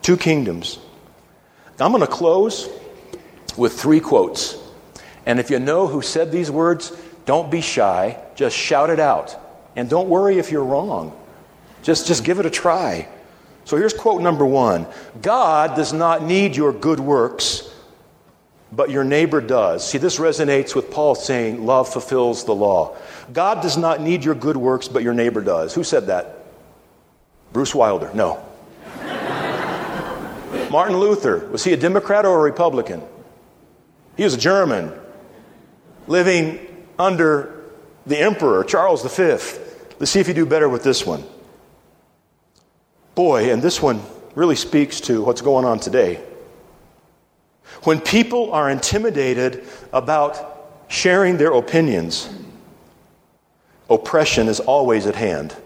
two 0.00 0.16
kingdoms. 0.16 0.78
I'm 1.80 1.90
going 1.90 2.00
to 2.00 2.06
close 2.06 2.68
with 3.56 3.72
three 3.72 3.98
quotes. 3.98 4.56
And 5.26 5.40
if 5.40 5.50
you 5.50 5.58
know 5.58 5.88
who 5.88 6.00
said 6.00 6.30
these 6.30 6.50
words, 6.50 6.92
don't 7.26 7.50
be 7.50 7.60
shy, 7.60 8.18
just 8.36 8.56
shout 8.56 8.88
it 8.88 9.00
out. 9.00 9.36
And 9.74 9.90
don't 9.90 10.08
worry 10.08 10.38
if 10.38 10.52
you're 10.52 10.64
wrong. 10.64 11.18
Just, 11.82 12.06
just 12.06 12.22
give 12.22 12.38
it 12.38 12.46
a 12.46 12.50
try. 12.50 13.08
So 13.64 13.76
here's 13.76 13.94
quote 13.94 14.22
number 14.22 14.46
one 14.46 14.86
God 15.20 15.74
does 15.74 15.92
not 15.92 16.22
need 16.22 16.54
your 16.54 16.72
good 16.72 17.00
works, 17.00 17.68
but 18.72 18.90
your 18.90 19.04
neighbor 19.04 19.42
does. 19.42 19.86
See, 19.86 19.98
this 19.98 20.18
resonates 20.18 20.74
with 20.74 20.90
Paul 20.90 21.14
saying, 21.14 21.64
Love 21.64 21.92
fulfills 21.92 22.44
the 22.44 22.54
law. 22.54 22.96
God 23.32 23.60
does 23.60 23.76
not 23.76 24.00
need 24.00 24.24
your 24.24 24.34
good 24.34 24.56
works, 24.56 24.88
but 24.88 25.02
your 25.02 25.12
neighbor 25.12 25.42
does. 25.42 25.74
Who 25.74 25.84
said 25.84 26.06
that? 26.06 26.38
Bruce 27.52 27.74
Wilder. 27.74 28.10
No. 28.14 28.42
Martin 30.70 30.96
Luther. 30.96 31.46
Was 31.50 31.62
he 31.64 31.74
a 31.74 31.76
Democrat 31.76 32.24
or 32.24 32.38
a 32.38 32.42
Republican? 32.42 33.02
He 34.16 34.24
was 34.24 34.34
a 34.34 34.38
German 34.38 34.92
living 36.06 36.66
under 36.98 37.70
the 38.06 38.18
Emperor, 38.18 38.64
Charles 38.64 39.02
V. 39.02 39.22
Let's 39.98 40.10
see 40.10 40.20
if 40.20 40.28
you 40.28 40.34
do 40.34 40.46
better 40.46 40.68
with 40.68 40.82
this 40.82 41.06
one. 41.06 41.24
Boy, 43.14 43.52
and 43.52 43.60
this 43.60 43.82
one 43.82 44.00
really 44.34 44.56
speaks 44.56 45.02
to 45.02 45.22
what's 45.22 45.42
going 45.42 45.66
on 45.66 45.78
today. 45.78 46.22
When 47.84 48.00
people 48.00 48.52
are 48.52 48.70
intimidated 48.70 49.64
about 49.92 50.86
sharing 50.88 51.36
their 51.36 51.52
opinions, 51.52 52.28
oppression 53.90 54.46
is 54.48 54.60
always 54.60 55.06
at 55.06 55.16
hand. 55.16 55.56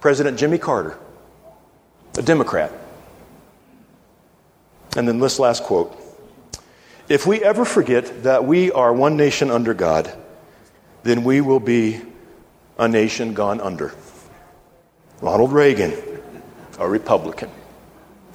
President 0.00 0.38
Jimmy 0.38 0.58
Carter, 0.58 0.98
a 2.18 2.22
Democrat. 2.22 2.72
And 4.96 5.06
then 5.06 5.20
this 5.20 5.38
last 5.38 5.62
quote 5.62 5.96
If 7.08 7.26
we 7.26 7.42
ever 7.42 7.64
forget 7.64 8.24
that 8.24 8.44
we 8.44 8.70
are 8.72 8.92
one 8.92 9.16
nation 9.16 9.50
under 9.50 9.74
God, 9.74 10.12
then 11.02 11.24
we 11.24 11.40
will 11.40 11.60
be 11.60 12.00
a 12.78 12.88
nation 12.88 13.34
gone 13.34 13.60
under. 13.60 13.94
Ronald 15.22 15.52
Reagan, 15.52 15.94
a 16.80 16.88
Republican. 16.88 17.48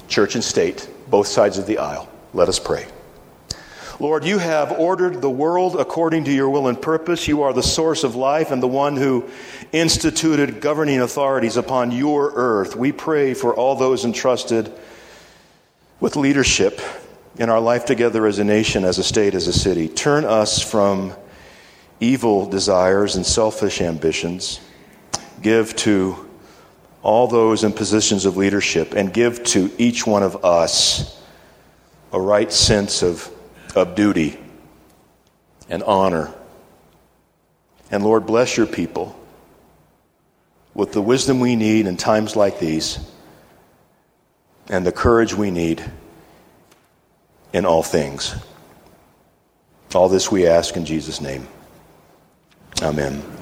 Church 0.08 0.36
and 0.36 0.44
state, 0.44 0.90
both 1.10 1.28
sides 1.28 1.58
of 1.58 1.68
the 1.68 1.80
aisle. 1.80 2.10
Let 2.34 2.48
us 2.48 2.60
pray. 2.60 2.88
Lord, 4.00 4.24
you 4.24 4.38
have 4.38 4.72
ordered 4.72 5.22
the 5.22 5.30
world 5.30 5.78
according 5.78 6.24
to 6.26 6.32
your 6.32 6.50
will 6.50 6.70
and 6.70 6.82
purpose. 6.82 7.28
You 7.28 7.42
are 7.42 7.52
the 7.52 7.62
source 7.62 8.06
of 8.06 8.16
life 8.16 8.52
and 8.52 8.64
the 8.64 8.70
one 8.70 8.96
who 8.96 9.30
instituted 9.74 10.62
governing 10.62 11.02
authorities 11.02 11.58
upon 11.58 11.92
your 11.92 12.32
earth. 12.36 12.78
We 12.78 12.94
pray 12.94 13.34
for 13.34 13.54
all 13.54 13.76
those 13.76 14.06
entrusted 14.06 14.72
with 16.00 16.16
leadership 16.16 16.80
in 17.38 17.50
our 17.50 17.60
life 17.60 17.84
together 17.84 18.26
as 18.28 18.40
a 18.40 18.46
nation, 18.46 18.86
as 18.86 18.98
a 18.98 19.04
state, 19.04 19.36
as 19.36 19.48
a 19.48 19.54
city. 19.54 19.90
Turn 19.90 20.24
us 20.24 20.62
from 20.62 21.14
evil 22.00 22.46
desires 22.46 23.18
and 23.18 23.26
selfish 23.26 23.82
ambitions. 23.82 24.62
Give 25.42 25.76
to 25.78 26.27
all 27.04 27.28
those 27.28 27.64
in 27.64 27.72
positions 27.72 28.26
of 28.26 28.38
leadership 28.38 28.94
and 28.94 29.14
give 29.14 29.44
to 29.44 29.72
each 29.78 30.06
one 30.06 30.24
of 30.24 30.44
us 30.44 31.22
a 32.12 32.20
right 32.20 32.52
sense 32.52 33.04
of, 33.04 33.30
of 33.76 33.96
duty 33.96 34.40
and 35.70 35.84
honor. 35.84 36.34
And 37.92 38.04
Lord, 38.04 38.26
bless 38.26 38.58
your 38.58 38.68
people 38.68 39.18
with 40.74 40.92
the 40.92 41.02
wisdom 41.02 41.40
we 41.40 41.56
need 41.56 41.88
in 41.88 41.98
times 41.98 42.36
like 42.36 42.60
these 42.60 43.00
and 44.70 44.86
the 44.86 44.92
courage 44.92 45.34
we 45.34 45.52
need 45.52 45.84
in 47.54 47.66
all 47.66 47.84
things. 47.84 48.36
All 49.96 50.10
this 50.10 50.32
we 50.32 50.46
ask 50.48 50.76
in 50.76 50.86
Jesus' 50.86 51.22
name. 51.22 51.48
Amen. 52.82 53.38